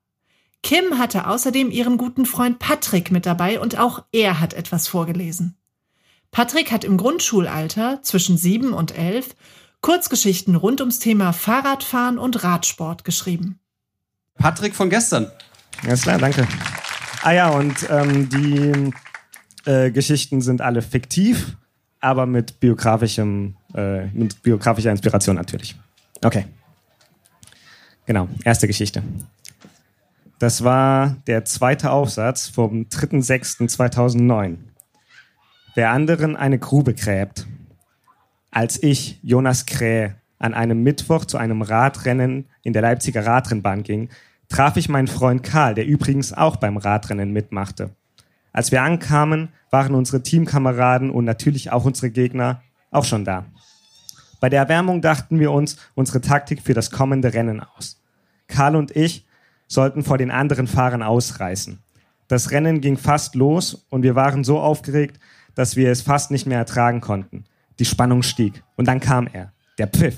Kim 0.64 0.98
hatte 0.98 1.28
außerdem 1.28 1.70
ihren 1.70 1.98
guten 1.98 2.26
Freund 2.26 2.60
Patrick 2.60 3.12
mit 3.12 3.26
dabei 3.26 3.60
und 3.60 3.78
auch 3.78 4.06
er 4.14 4.40
hat 4.40 4.54
etwas 4.54 4.88
vorgelesen. 4.88 5.58
Patrick 6.32 6.72
hat 6.72 6.84
im 6.86 6.98
Grundschulalter 6.98 8.02
zwischen 8.02 8.38
sieben 8.38 8.74
und 8.74 8.98
elf 8.98 9.36
Kurzgeschichten 9.82 10.56
rund 10.56 10.80
ums 10.80 11.00
Thema 11.00 11.34
Fahrradfahren 11.34 12.18
und 12.18 12.44
Radsport 12.44 13.04
geschrieben. 13.04 13.60
Patrick 14.36 14.74
von 14.74 14.90
gestern. 14.90 15.30
Alles 15.84 16.04
klar, 16.04 16.18
danke. 16.18 16.48
Ah 17.22 17.32
ja, 17.34 17.50
und 17.50 17.76
ähm, 17.90 18.30
die 18.30 18.94
äh, 19.70 19.92
Geschichten 19.92 20.42
sind 20.42 20.62
alle 20.62 20.82
fiktiv, 20.82 21.58
aber 22.00 22.26
mit 22.26 22.60
biografischem, 22.60 23.56
äh, 23.76 24.08
mit 24.08 24.42
biografischer 24.42 24.92
Inspiration 24.92 25.36
natürlich. 25.36 25.76
Okay. 26.24 26.46
Genau, 28.06 28.28
erste 28.44 28.68
Geschichte. 28.68 29.02
Das 30.38 30.64
war 30.64 31.16
der 31.28 31.46
zweite 31.46 31.92
Aufsatz 31.92 32.48
vom 32.48 32.84
3.6.2009. 32.84 34.58
Wer 35.74 35.92
anderen 35.92 36.36
eine 36.36 36.60
Grube 36.60 36.94
gräbt. 36.94 37.48
Als 38.52 38.82
ich, 38.82 39.20
Jonas 39.24 39.66
Kräh, 39.66 40.12
an 40.40 40.54
einem 40.54 40.84
Mittwoch 40.84 41.26
zu 41.26 41.38
einem 41.38 41.62
Radrennen 41.62 42.46
in 42.64 42.74
der 42.74 42.82
Leipziger 42.82 43.26
Radrennbahn 43.26 43.84
ging, 43.84 44.10
traf 44.50 44.78
ich 44.78 44.90
meinen 44.90 45.08
Freund 45.08 45.44
Karl, 45.44 45.74
der 45.74 45.86
übrigens 45.86 46.32
auch 46.32 46.58
beim 46.58 46.78
Radrennen 46.78 47.32
mitmachte. 47.32 47.90
Als 48.54 48.72
wir 48.72 48.84
ankamen, 48.84 49.50
waren 49.72 49.96
unsere 49.96 50.22
Teamkameraden 50.22 51.10
und 51.10 51.26
natürlich 51.26 51.72
auch 51.72 51.86
unsere 51.86 52.10
Gegner 52.10 52.62
auch 52.92 53.04
schon 53.04 53.26
da. 53.26 53.46
Bei 54.40 54.50
der 54.50 54.62
Erwärmung 54.62 55.02
dachten 55.02 55.40
wir 55.40 55.52
uns 55.52 55.78
unsere 55.94 56.22
Taktik 56.22 56.62
für 56.62 56.74
das 56.74 56.92
kommende 56.92 57.34
Rennen 57.34 57.62
aus. 57.62 58.02
Karl 58.48 58.76
und 58.76 58.96
ich 58.96 59.26
sollten 59.68 60.04
vor 60.04 60.18
den 60.18 60.32
anderen 60.32 60.68
Fahrern 60.68 61.04
ausreißen. 61.04 61.80
Das 62.28 62.52
Rennen 62.52 62.82
ging 62.82 62.98
fast 62.98 63.36
los 63.36 63.86
und 63.90 64.04
wir 64.04 64.16
waren 64.16 64.44
so 64.44 64.60
aufgeregt, 64.60 65.20
dass 65.54 65.76
wir 65.76 65.92
es 65.92 66.02
fast 66.02 66.32
nicht 66.32 66.46
mehr 66.46 66.58
ertragen 66.58 67.02
konnten. 67.02 67.46
Die 67.80 67.86
Spannung 67.86 68.24
stieg. 68.24 68.64
Und 68.76 68.88
dann 68.88 69.00
kam 69.00 69.28
er. 69.28 69.52
Der 69.78 69.88
Pfiff. 69.88 70.18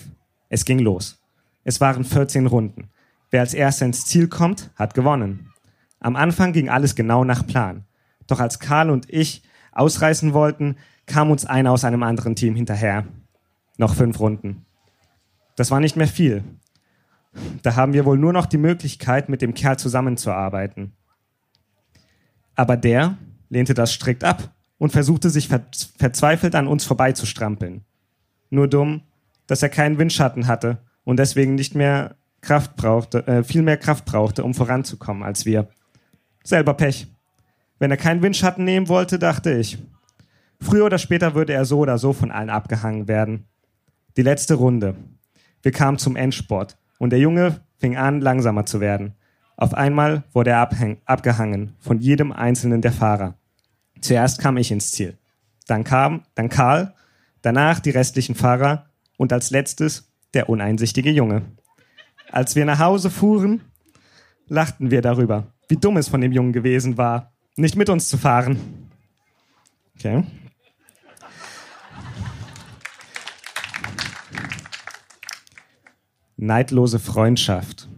Es 0.49 0.65
ging 0.65 0.79
los. 0.79 1.19
Es 1.63 1.81
waren 1.81 2.05
14 2.05 2.47
Runden. 2.47 2.89
Wer 3.29 3.41
als 3.41 3.53
erster 3.53 3.85
ins 3.85 4.05
Ziel 4.05 4.27
kommt, 4.27 4.69
hat 4.75 4.93
gewonnen. 4.93 5.51
Am 5.99 6.15
Anfang 6.15 6.53
ging 6.53 6.69
alles 6.69 6.95
genau 6.95 7.23
nach 7.23 7.45
Plan. 7.45 7.83
Doch 8.27 8.39
als 8.39 8.59
Karl 8.59 8.89
und 8.89 9.11
ich 9.11 9.43
ausreißen 9.73 10.33
wollten, 10.33 10.77
kam 11.05 11.31
uns 11.31 11.45
einer 11.45 11.71
aus 11.71 11.83
einem 11.83 12.03
anderen 12.03 12.35
Team 12.35 12.55
hinterher. 12.55 13.05
Noch 13.77 13.95
fünf 13.95 14.19
Runden. 14.19 14.65
Das 15.55 15.71
war 15.71 15.79
nicht 15.79 15.95
mehr 15.95 16.07
viel. 16.07 16.43
Da 17.61 17.75
haben 17.75 17.93
wir 17.93 18.05
wohl 18.05 18.17
nur 18.17 18.33
noch 18.33 18.45
die 18.45 18.57
Möglichkeit, 18.57 19.29
mit 19.29 19.41
dem 19.41 19.53
Kerl 19.53 19.77
zusammenzuarbeiten. 19.77 20.93
Aber 22.55 22.77
der 22.77 23.17
lehnte 23.49 23.73
das 23.73 23.93
strikt 23.93 24.23
ab 24.23 24.51
und 24.77 24.91
versuchte 24.91 25.29
sich 25.29 25.47
ver 25.47 25.65
verzweifelt 25.97 26.55
an 26.55 26.67
uns 26.67 26.83
vorbeizustrampeln. 26.85 27.85
Nur 28.49 28.67
dumm, 28.67 29.01
dass 29.45 29.63
er 29.63 29.69
keinen 29.69 29.97
Windschatten 29.97 30.47
hatte 30.47 30.79
und 31.03 31.17
deswegen 31.17 31.55
nicht 31.55 31.75
mehr 31.75 32.15
Kraft 32.41 32.75
brauchte, 32.75 33.25
äh, 33.27 33.43
viel 33.43 33.61
mehr 33.61 33.77
Kraft 33.77 34.05
brauchte, 34.05 34.43
um 34.43 34.53
voranzukommen 34.53 35.23
als 35.23 35.45
wir. 35.45 35.67
Selber 36.43 36.73
Pech. 36.73 37.07
Wenn 37.79 37.91
er 37.91 37.97
keinen 37.97 38.21
Windschatten 38.21 38.63
nehmen 38.63 38.87
wollte, 38.87 39.19
dachte 39.19 39.53
ich. 39.53 39.77
Früher 40.59 40.85
oder 40.85 40.97
später 40.97 41.35
würde 41.35 41.53
er 41.53 41.65
so 41.65 41.79
oder 41.79 41.97
so 41.97 42.13
von 42.13 42.31
allen 42.31 42.49
abgehangen 42.49 43.07
werden. 43.07 43.45
Die 44.17 44.23
letzte 44.23 44.55
Runde. 44.55 44.95
Wir 45.61 45.71
kamen 45.71 45.99
zum 45.99 46.15
Endsport 46.15 46.75
und 46.97 47.11
der 47.11 47.19
Junge 47.19 47.61
fing 47.77 47.97
an, 47.97 48.19
langsamer 48.19 48.65
zu 48.65 48.79
werden. 48.79 49.13
Auf 49.57 49.75
einmal 49.75 50.23
wurde 50.33 50.49
er 50.49 50.67
abgehangen 51.05 51.75
von 51.79 51.99
jedem 51.99 52.31
einzelnen 52.31 52.81
der 52.81 52.91
Fahrer. 52.91 53.35
Zuerst 54.01 54.39
kam 54.39 54.57
ich 54.57 54.71
ins 54.71 54.91
Ziel. 54.91 55.19
Dann 55.67 55.83
kam, 55.83 56.23
dann 56.33 56.49
Karl, 56.49 56.95
danach 57.43 57.79
die 57.79 57.91
restlichen 57.91 58.33
Fahrer 58.33 58.87
und 59.17 59.31
als 59.31 59.51
letztes 59.51 60.11
der 60.33 60.49
uneinsichtige 60.49 61.11
Junge. 61.11 61.43
Als 62.31 62.55
wir 62.55 62.65
nach 62.65 62.79
Hause 62.79 63.11
fuhren, 63.11 63.61
lachten 64.47 64.89
wir 64.89 65.03
darüber, 65.03 65.45
wie 65.67 65.77
dumm 65.77 65.97
es 65.97 66.07
von 66.07 66.21
dem 66.21 66.31
Jungen 66.31 66.53
gewesen 66.53 66.97
war, 66.97 67.33
nicht 67.55 67.75
mit 67.75 67.89
uns 67.89 68.09
zu 68.09 68.17
fahren. 68.17 68.57
Okay. 69.95 70.23
Neidlose 76.39 76.99
Freundschaft. 76.99 77.89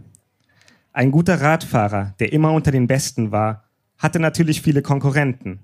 Ein 0.93 1.11
guter 1.11 1.41
Radfahrer, 1.41 2.13
der 2.21 2.31
immer 2.31 2.53
unter 2.53 2.71
den 2.71 2.87
Besten 2.87 3.33
war, 3.33 3.65
hatte 3.97 4.17
natürlich 4.17 4.61
viele 4.61 4.81
Konkurrenten, 4.81 5.59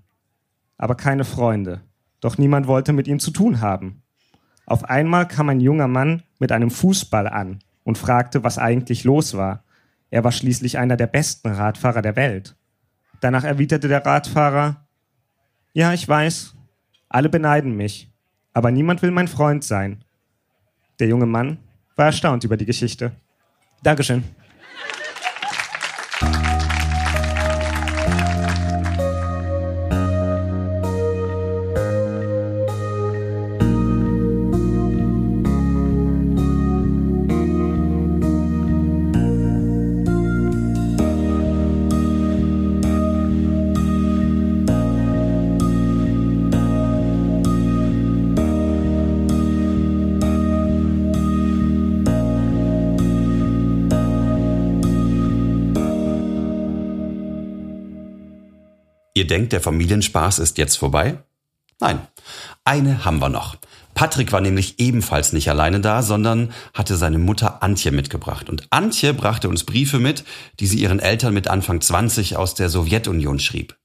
aber 0.78 0.96
keine 0.96 1.24
Freunde. 1.24 1.80
Doch 2.20 2.38
niemand 2.38 2.68
wollte 2.68 2.92
mit 2.92 3.08
ihm 3.08 3.20
zu 3.20 3.32
tun 3.32 3.62
haben. 3.62 4.04
Auf 4.66 4.84
einmal 4.84 5.26
kam 5.26 5.48
ein 5.48 5.62
junger 5.62 5.88
Mann 5.88 6.24
mit 6.38 6.52
einem 6.52 6.70
Fußball 6.70 7.30
an 7.30 7.60
und 7.86 7.98
fragte, 7.98 8.44
was 8.44 8.58
eigentlich 8.58 9.06
los 9.06 9.38
war. 9.38 9.64
Er 10.10 10.26
war 10.26 10.34
schließlich 10.34 10.78
einer 10.78 10.98
der 10.98 11.08
besten 11.08 11.48
Radfahrer 11.48 12.02
der 12.02 12.18
Welt. 12.18 12.58
Danach 13.22 13.46
erwiderte 13.46 13.88
der 13.88 14.06
Radfahrer, 14.06 14.86
ja, 15.72 15.94
ich 15.94 16.06
weiß, 16.06 16.54
alle 17.08 17.30
beneiden 17.30 17.78
mich, 17.78 18.12
aber 18.52 18.70
niemand 18.70 19.02
will 19.02 19.12
mein 19.12 19.30
Freund 19.30 19.64
sein. 19.64 20.04
Der 21.00 21.08
junge 21.08 21.26
Mann 21.26 21.60
war 21.96 22.08
erstaunt 22.08 22.44
über 22.44 22.58
die 22.58 22.66
Geschichte. 22.66 23.12
Dankeschön. 23.84 24.24
Ihr 59.26 59.28
denkt, 59.28 59.54
der 59.54 59.62
Familienspaß 59.62 60.38
ist 60.38 60.60
jetzt 60.60 60.76
vorbei? 60.76 61.18
Nein, 61.80 62.00
eine 62.64 63.06
haben 63.06 63.18
wir 63.18 63.30
noch. 63.30 63.58
Patrick 63.96 64.32
war 64.32 64.40
nämlich 64.40 64.78
ebenfalls 64.78 65.34
nicht 65.34 65.50
alleine 65.50 65.80
da, 65.80 66.04
sondern 66.04 66.54
hatte 66.76 66.96
seine 66.96 67.18
Mutter 67.18 67.64
Antje 67.64 67.92
mitgebracht. 67.92 68.50
Und 68.50 68.68
Antje 68.70 69.16
brachte 69.16 69.50
uns 69.50 69.64
Briefe 69.64 69.98
mit, 69.98 70.26
die 70.60 70.68
sie 70.68 70.78
ihren 70.78 71.00
Eltern 71.00 71.34
mit 71.34 71.48
Anfang 71.48 71.82
20 71.82 72.38
aus 72.38 72.54
der 72.54 72.70
Sowjetunion 72.70 73.40
schrieb. 73.40 73.76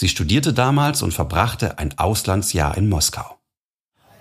Sie 0.00 0.08
studierte 0.08 0.52
damals 0.52 1.02
und 1.02 1.14
verbrachte 1.14 1.78
ein 1.78 1.96
Auslandsjahr 1.96 2.76
in 2.76 2.88
Moskau. 2.88 3.38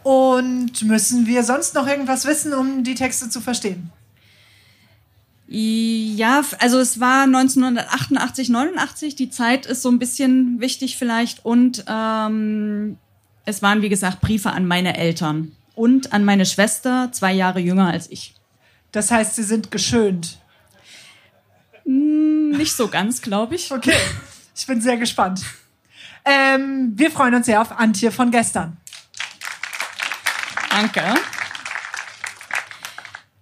Und 0.04 0.84
müssen 0.84 1.26
wir 1.26 1.44
sonst 1.44 1.74
noch 1.74 1.88
irgendwas 1.88 2.26
wissen, 2.26 2.54
um 2.54 2.84
die 2.84 2.94
Texte 2.94 3.32
zu 3.32 3.42
verstehen? 3.42 3.92
Ja, 5.54 6.46
also 6.60 6.80
es 6.80 7.02
war 7.02 7.24
1988, 7.24 8.48
89. 8.48 9.16
Die 9.16 9.30
Zeit 9.30 9.66
ist 9.66 9.82
so 9.82 9.90
ein 9.90 10.00
bisschen 10.00 10.62
wichtig 10.62 10.96
vielleicht. 10.96 11.44
Und 11.44 11.84
ähm, 11.88 12.98
es 13.44 13.62
waren, 13.62 13.82
wie 13.82 13.90
gesagt, 13.90 14.22
Briefe 14.22 14.52
an 14.52 14.66
meine 14.66 14.96
Eltern 14.96 15.52
und 15.76 16.14
an 16.14 16.24
meine 16.24 16.46
Schwester, 16.46 17.10
zwei 17.12 17.34
Jahre 17.34 17.60
jünger 17.60 17.88
als 17.88 18.10
ich. 18.10 18.34
Das 18.94 19.12
heißt, 19.12 19.36
sie 19.36 19.44
sind 19.44 19.72
geschönt. 19.72 20.38
Hm, 21.84 22.52
nicht 22.52 22.74
so 22.74 22.88
ganz, 22.88 23.22
glaube 23.22 23.56
ich. 23.56 23.74
Okay, 23.74 23.98
ich 24.56 24.66
bin 24.66 24.80
sehr 24.80 24.96
gespannt. 24.96 25.42
Ähm, 26.24 26.94
wir 26.96 27.12
freuen 27.12 27.36
uns 27.36 27.48
sehr 27.48 27.60
auf 27.60 27.78
Antje 27.78 28.10
von 28.14 28.32
gestern. 28.32 28.78
Danke. 30.70 31.14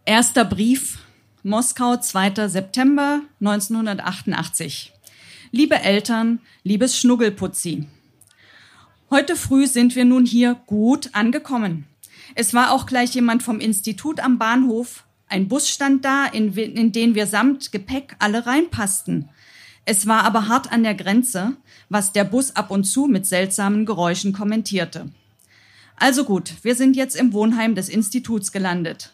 Erster 0.05 0.43
Brief 0.43 0.98
Moskau, 1.43 1.95
2. 1.95 2.49
September 2.49 3.21
1988. 3.39 4.91
Liebe 5.51 5.79
Eltern, 5.79 6.39
liebes 6.63 6.99
Schnuggelputzi. 6.99 7.87
Heute 9.09 9.37
früh 9.37 9.65
sind 9.65 9.95
wir 9.95 10.03
nun 10.03 10.25
hier 10.25 10.57
gut 10.65 11.11
angekommen. 11.13 11.85
Es 12.35 12.53
war 12.53 12.73
auch 12.73 12.85
gleich 12.85 13.15
jemand 13.15 13.41
vom 13.41 13.61
Institut 13.61 14.19
am 14.19 14.37
Bahnhof. 14.37 15.05
Ein 15.29 15.47
Bus 15.47 15.69
stand 15.69 16.03
da, 16.03 16.25
in, 16.25 16.53
in 16.57 16.91
den 16.91 17.15
wir 17.15 17.25
samt 17.25 17.71
Gepäck 17.71 18.17
alle 18.19 18.45
reinpassten. 18.45 19.29
Es 19.85 20.07
war 20.07 20.25
aber 20.25 20.49
hart 20.49 20.73
an 20.73 20.83
der 20.83 20.93
Grenze, 20.93 21.55
was 21.87 22.11
der 22.11 22.25
Bus 22.25 22.57
ab 22.57 22.69
und 22.69 22.83
zu 22.83 23.05
mit 23.05 23.25
seltsamen 23.25 23.85
Geräuschen 23.85 24.33
kommentierte. 24.33 25.09
Also 25.95 26.25
gut, 26.25 26.51
wir 26.63 26.75
sind 26.75 26.97
jetzt 26.97 27.15
im 27.15 27.31
Wohnheim 27.31 27.75
des 27.75 27.87
Instituts 27.87 28.51
gelandet. 28.51 29.13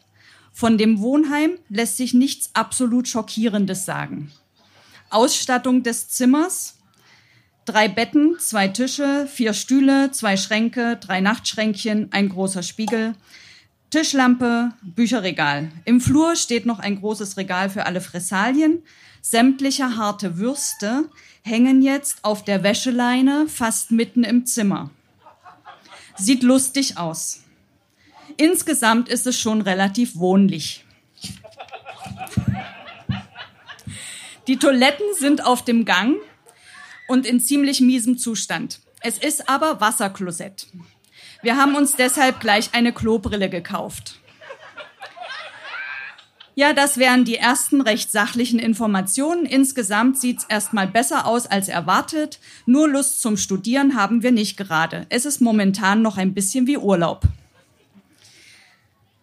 Von 0.58 0.78
dem 0.78 1.02
Wohnheim 1.02 1.60
lässt 1.68 1.98
sich 1.98 2.14
nichts 2.14 2.52
absolut 2.54 3.10
Schockierendes 3.10 3.84
sagen. 3.84 4.32
Ausstattung 5.10 5.84
des 5.84 6.08
Zimmers. 6.08 6.78
Drei 7.66 7.90
Betten, 7.90 8.38
zwei 8.40 8.70
Tische, 8.70 9.28
vier 9.30 9.52
Stühle, 9.54 10.12
zwei 10.12 10.38
Schränke, 10.38 10.98
drei 11.02 11.20
Nachtschränkchen, 11.20 12.08
ein 12.14 12.30
großer 12.30 12.64
Spiegel, 12.64 13.16
Tischlampe, 13.90 14.72
Bücherregal. 14.82 15.74
Im 15.84 16.00
Flur 16.00 16.38
steht 16.38 16.66
noch 16.66 16.80
ein 16.80 17.02
großes 17.02 17.36
Regal 17.36 17.70
für 17.70 17.86
alle 17.86 18.00
Fressalien. 18.00 18.82
Sämtliche 19.22 19.98
harte 19.98 20.38
Würste 20.38 21.10
hängen 21.42 21.82
jetzt 21.82 22.24
auf 22.24 22.46
der 22.46 22.64
Wäscheleine 22.64 23.50
fast 23.50 23.92
mitten 23.92 24.24
im 24.24 24.46
Zimmer. 24.46 24.90
Sieht 26.16 26.44
lustig 26.44 26.98
aus. 26.98 27.45
Insgesamt 28.38 29.10
ist 29.10 29.28
es 29.28 29.40
schon 29.40 29.62
relativ 29.62 30.16
wohnlich. 30.16 30.86
Die 34.48 34.58
Toiletten 34.58 35.06
sind 35.18 35.46
auf 35.46 35.64
dem 35.64 35.86
Gang 35.86 36.18
und 37.08 37.26
in 37.26 37.40
ziemlich 37.40 37.82
miesem 37.82 38.18
Zustand. 38.18 38.80
Es 39.02 39.18
ist 39.18 39.50
aber 39.50 39.82
Wasserklosett. 39.82 40.68
Wir 41.42 41.58
haben 41.58 41.76
uns 41.76 41.96
deshalb 41.96 42.40
gleich 42.40 42.74
eine 42.74 42.94
Klobrille 42.94 43.50
gekauft. 43.50 44.20
Ja, 46.58 46.72
das 46.72 46.98
wären 46.98 47.26
die 47.26 47.36
ersten 47.36 47.82
recht 47.82 48.12
sachlichen 48.12 48.60
Informationen. 48.60 49.46
Insgesamt 49.46 50.18
sieht's 50.18 50.46
erstmal 50.46 50.88
besser 50.88 51.28
aus 51.28 51.48
als 51.48 51.68
erwartet. 51.68 52.40
Nur 52.66 52.88
Lust 52.88 53.22
zum 53.22 53.36
Studieren 53.36 53.96
haben 53.96 54.24
wir 54.24 54.32
nicht 54.32 54.56
gerade. 54.56 55.06
Es 55.10 55.26
ist 55.26 55.42
momentan 55.42 56.02
noch 56.02 56.18
ein 56.18 56.34
bisschen 56.34 56.66
wie 56.66 56.78
Urlaub. 56.78 57.24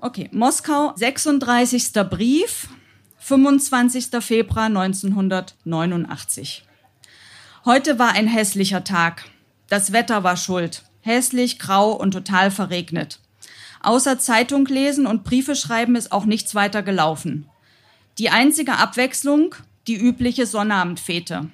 Okay, 0.05 0.29
Moskau, 0.33 0.93
36. 0.97 1.93
Brief, 2.11 2.67
25. 3.19 4.07
Februar 4.19 4.65
1989. 4.65 6.65
Heute 7.65 8.01
war 8.01 8.11
ein 8.11 8.27
hässlicher 8.27 8.83
Tag. 8.83 9.27
Das 9.69 9.93
Wetter 9.93 10.25
war 10.25 10.37
schuld. 10.37 10.83
Hässlich, 11.03 11.61
grau 11.61 11.93
und 11.93 12.11
total 12.11 12.51
verregnet. 12.51 13.21
Außer 13.81 14.19
Zeitung 14.19 14.67
lesen 14.67 15.07
und 15.07 15.23
Briefe 15.23 15.55
schreiben 15.55 15.95
ist 15.95 16.11
auch 16.11 16.25
nichts 16.25 16.57
weiter 16.57 16.83
gelaufen. 16.83 17.49
Die 18.19 18.31
einzige 18.31 18.79
Abwechslung, 18.79 19.55
die 19.87 19.97
übliche 19.97 20.47
Sonnabendfete. 20.47 21.49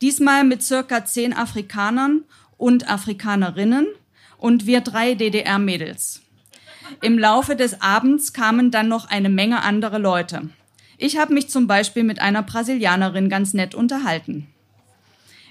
Diesmal 0.00 0.44
mit 0.44 0.62
circa 0.62 1.04
zehn 1.04 1.34
Afrikanern 1.34 2.24
und 2.56 2.88
Afrikanerinnen 2.88 3.88
und 4.38 4.64
wir 4.64 4.80
drei 4.80 5.14
DDR-Mädels. 5.14 6.21
Im 7.00 7.18
Laufe 7.18 7.56
des 7.56 7.80
Abends 7.80 8.32
kamen 8.32 8.70
dann 8.70 8.88
noch 8.88 9.08
eine 9.08 9.28
Menge 9.28 9.62
andere 9.62 9.98
Leute. 9.98 10.50
Ich 10.98 11.16
habe 11.16 11.34
mich 11.34 11.48
zum 11.48 11.66
Beispiel 11.66 12.04
mit 12.04 12.20
einer 12.20 12.42
Brasilianerin 12.42 13.28
ganz 13.28 13.54
nett 13.54 13.74
unterhalten. 13.74 14.46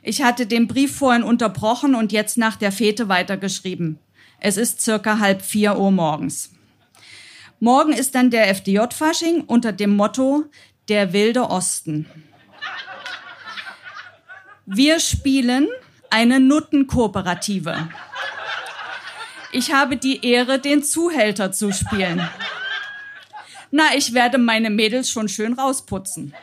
Ich 0.03 0.23
hatte 0.23 0.45
den 0.45 0.67
Brief 0.67 0.95
vorhin 0.95 1.23
unterbrochen 1.23 1.95
und 1.95 2.11
jetzt 2.11 2.37
nach 2.37 2.55
der 2.55 2.71
Fete 2.71 3.09
weitergeschrieben. 3.09 3.99
Es 4.39 4.57
ist 4.57 4.81
circa 4.81 5.19
halb 5.19 5.41
vier 5.41 5.77
Uhr 5.77 5.91
morgens. 5.91 6.51
Morgen 7.59 7.93
ist 7.93 8.15
dann 8.15 8.31
der 8.31 8.49
FDJ-Fasching 8.55 9.43
unter 9.45 9.71
dem 9.71 9.95
Motto 9.95 10.45
Der 10.87 11.13
wilde 11.13 11.49
Osten. 11.49 12.07
Wir 14.65 14.99
spielen 14.99 15.67
eine 16.09 16.39
Nuttenkooperative. 16.39 17.89
Ich 19.53 19.73
habe 19.73 19.97
die 19.97 20.25
Ehre, 20.25 20.59
den 20.59 20.81
Zuhälter 20.81 21.51
zu 21.51 21.73
spielen. 21.73 22.27
Na, 23.69 23.83
ich 23.95 24.13
werde 24.13 24.37
meine 24.37 24.69
Mädels 24.69 25.09
schon 25.09 25.27
schön 25.27 25.53
rausputzen. 25.53 26.33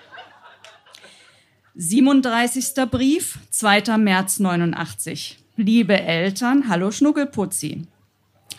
37. 1.75 2.75
Brief, 2.91 3.39
2. 3.51 3.97
März 3.99 4.41
89. 4.41 5.39
Liebe 5.57 5.99
Eltern, 5.99 6.69
hallo 6.69 6.91
Schnuckelputzi. 6.91 7.87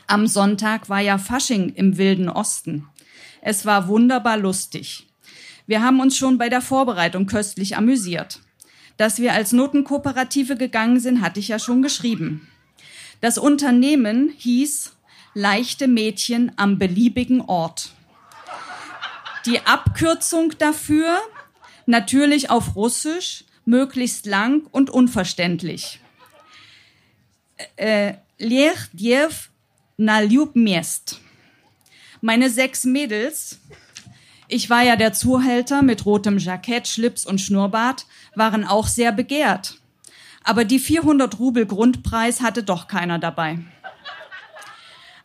Am 0.07 0.25
Sonntag 0.25 0.89
war 0.89 0.99
ja 0.99 1.17
Fasching 1.17 1.69
im 1.75 1.97
Wilden 1.97 2.29
Osten. 2.29 2.87
Es 3.41 3.65
war 3.65 3.87
wunderbar 3.87 4.37
lustig. 4.37 5.07
Wir 5.67 5.83
haben 5.83 5.99
uns 5.99 6.17
schon 6.17 6.39
bei 6.39 6.49
der 6.49 6.61
Vorbereitung 6.61 7.27
köstlich 7.27 7.77
amüsiert. 7.77 8.39
Dass 8.97 9.19
wir 9.19 9.33
als 9.33 9.51
Notenkooperative 9.51 10.57
gegangen 10.57 10.99
sind, 10.99 11.21
hatte 11.21 11.39
ich 11.39 11.49
ja 11.49 11.59
schon 11.59 11.81
geschrieben. 11.81 12.47
Das 13.21 13.37
Unternehmen 13.37 14.33
hieß 14.37 14.95
Leichte 15.35 15.87
Mädchen 15.87 16.51
am 16.55 16.79
beliebigen 16.79 17.41
Ort. 17.41 17.91
Die 19.45 19.59
Abkürzung 19.65 20.57
dafür 20.57 21.19
natürlich 21.85 22.49
auf 22.49 22.75
Russisch, 22.75 23.45
möglichst 23.65 24.25
lang 24.25 24.65
und 24.71 24.89
unverständlich. 24.89 25.99
Äh, 27.75 28.15
Diev 28.39 29.49
na 29.97 30.21
ljub 30.21 30.55
miest. 30.55 31.19
Meine 32.21 32.49
sechs 32.49 32.85
Mädels, 32.85 33.59
ich 34.47 34.69
war 34.69 34.81
ja 34.81 34.95
der 34.95 35.13
Zuhälter 35.13 35.81
mit 35.81 36.05
rotem 36.05 36.37
Jackett, 36.37 36.87
Schlips 36.87 37.25
und 37.25 37.39
Schnurrbart, 37.39 38.05
waren 38.33 38.65
auch 38.65 38.87
sehr 38.87 39.11
begehrt. 39.11 39.78
Aber 40.43 40.65
die 40.65 40.79
400 40.79 41.39
Rubel 41.39 41.65
Grundpreis 41.65 42.41
hatte 42.41 42.63
doch 42.63 42.87
keiner 42.87 43.19
dabei. 43.19 43.59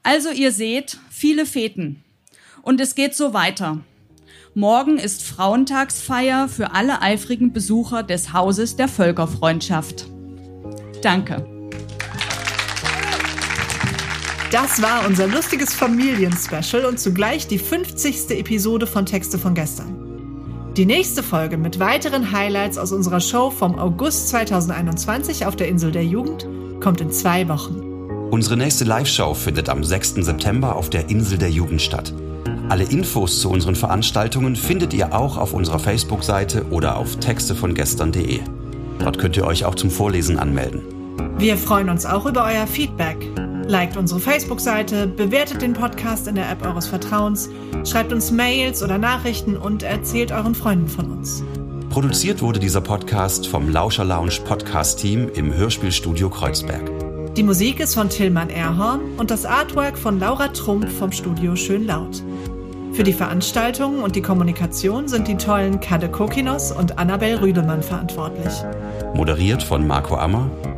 Also 0.03 0.31
ihr 0.31 0.53
seht, 0.53 0.99
viele 1.11 1.47
Feten. 1.47 2.05
Und 2.63 2.81
es 2.81 2.95
geht 2.95 3.15
so 3.15 3.33
weiter. 3.33 3.81
Morgen 4.55 4.99
ist 4.99 5.23
Frauentagsfeier 5.23 6.49
für 6.49 6.73
alle 6.75 7.03
eifrigen 7.03 7.53
Besucher 7.53 8.03
des 8.03 8.33
Hauses 8.33 8.77
der 8.77 8.89
Völkerfreundschaft. 8.89 10.07
Danke. 11.03 11.47
Das 14.53 14.81
war 14.81 15.05
unser 15.07 15.27
lustiges 15.27 15.75
Familienspecial 15.75 16.85
und 16.85 17.01
zugleich 17.01 17.49
die 17.49 17.59
50. 17.59 18.31
Episode 18.31 18.87
von 18.87 19.05
Texte 19.05 19.37
von 19.37 19.55
gestern. 19.55 20.04
Die 20.77 20.87
nächste 20.87 21.23
Folge 21.23 21.57
mit 21.57 21.79
weiteren 21.79 22.33
Highlights 22.33 22.79
aus 22.79 22.91
unserer 22.91 23.21
Show 23.21 23.51
vom 23.51 23.79
August 23.79 24.31
2021 24.31 25.47
auf 25.47 25.55
der 25.55 25.69
Insel 25.69 25.93
der 25.93 26.05
Jugend 26.05 26.49
kommt 26.81 27.01
in 27.01 27.13
zwei 27.13 27.49
Wochen. 27.49 27.81
Unsere 28.33 28.57
nächste 28.57 28.83
Live-Show 28.83 29.35
findet 29.35 29.69
am 29.69 29.85
6. 29.85 30.15
September 30.15 30.75
auf 30.75 30.91
der 30.91 31.09
Insel 31.11 31.39
der 31.39 31.51
Jugend 31.51 31.81
statt. 31.81 32.13
Alle 32.69 32.83
Infos 32.83 33.41
zu 33.41 33.51
unseren 33.51 33.77
Veranstaltungen 33.77 34.57
findet 34.57 34.93
ihr 34.95 35.15
auch 35.15 35.39
auf 35.39 35.53
unserer 35.53 35.79
Facebook-Seite 35.79 36.67
oder 36.71 36.97
auf 36.97 37.21
textevongestern.de. 37.21 38.41
Dort 38.99 39.19
könnt 39.21 39.37
ihr 39.37 39.47
euch 39.47 39.65
auch 39.65 39.77
zum 39.77 39.93
Vorlesen 39.93 40.41
anmelden. 40.41 40.94
Wir 41.39 41.57
freuen 41.57 41.89
uns 41.89 42.07
auch 42.07 42.27
über 42.27 42.45
euer 42.45 42.67
Feedback. 42.67 43.31
Liked 43.67 43.97
unsere 43.97 44.21
Facebook-Seite, 44.21 45.07
bewertet 45.07 45.63
den 45.63 45.73
Podcast 45.73 46.29
in 46.29 46.35
der 46.35 46.51
App 46.51 46.65
eures 46.65 46.87
Vertrauens, 46.87 47.49
schreibt 47.85 48.13
uns 48.13 48.31
Mails 48.31 48.83
oder 48.83 48.99
Nachrichten 48.99 49.57
und 49.57 49.83
erzählt 49.83 50.33
euren 50.33 50.55
Freunden 50.55 50.89
von 50.89 51.11
uns. 51.11 51.43
Produziert 51.91 52.43
wurde 52.43 52.59
dieser 52.59 52.81
Podcast 52.81 53.47
vom 53.47 53.69
Lauscher 53.69 54.05
Lounge 54.05 54.41
Podcast 54.45 54.99
Team 54.99 55.29
im 55.35 55.55
Hörspielstudio 55.55 56.29
Kreuzberg. 56.29 56.91
Die 57.37 57.43
Musik 57.43 57.81
ist 57.81 57.95
von 57.95 58.09
Tillmann 58.09 58.51
Erhorn 58.51 59.01
und 59.17 59.31
das 59.31 59.45
Artwork 59.45 59.99
von 59.99 60.21
Laura 60.21 60.49
Trump 60.49 60.89
vom 60.89 61.11
Studio 61.13 61.57
Schön 61.57 61.87
Laut. 61.87 62.23
Für 62.93 63.03
die 63.03 63.13
Veranstaltungen 63.13 64.03
und 64.03 64.15
die 64.15 64.23
Kommunikation 64.23 65.09
sind 65.09 65.27
die 65.27 65.37
tollen 65.37 65.81
Kade 65.81 66.09
Kokinos 66.09 66.71
und 66.71 66.99
Annabel 66.99 67.37
Rüdemann 67.37 67.83
verantwortlich. 67.83 68.53
Moderiert 69.15 69.63
von 69.63 69.87
Marco 69.87 70.17
Ammer 70.17 70.49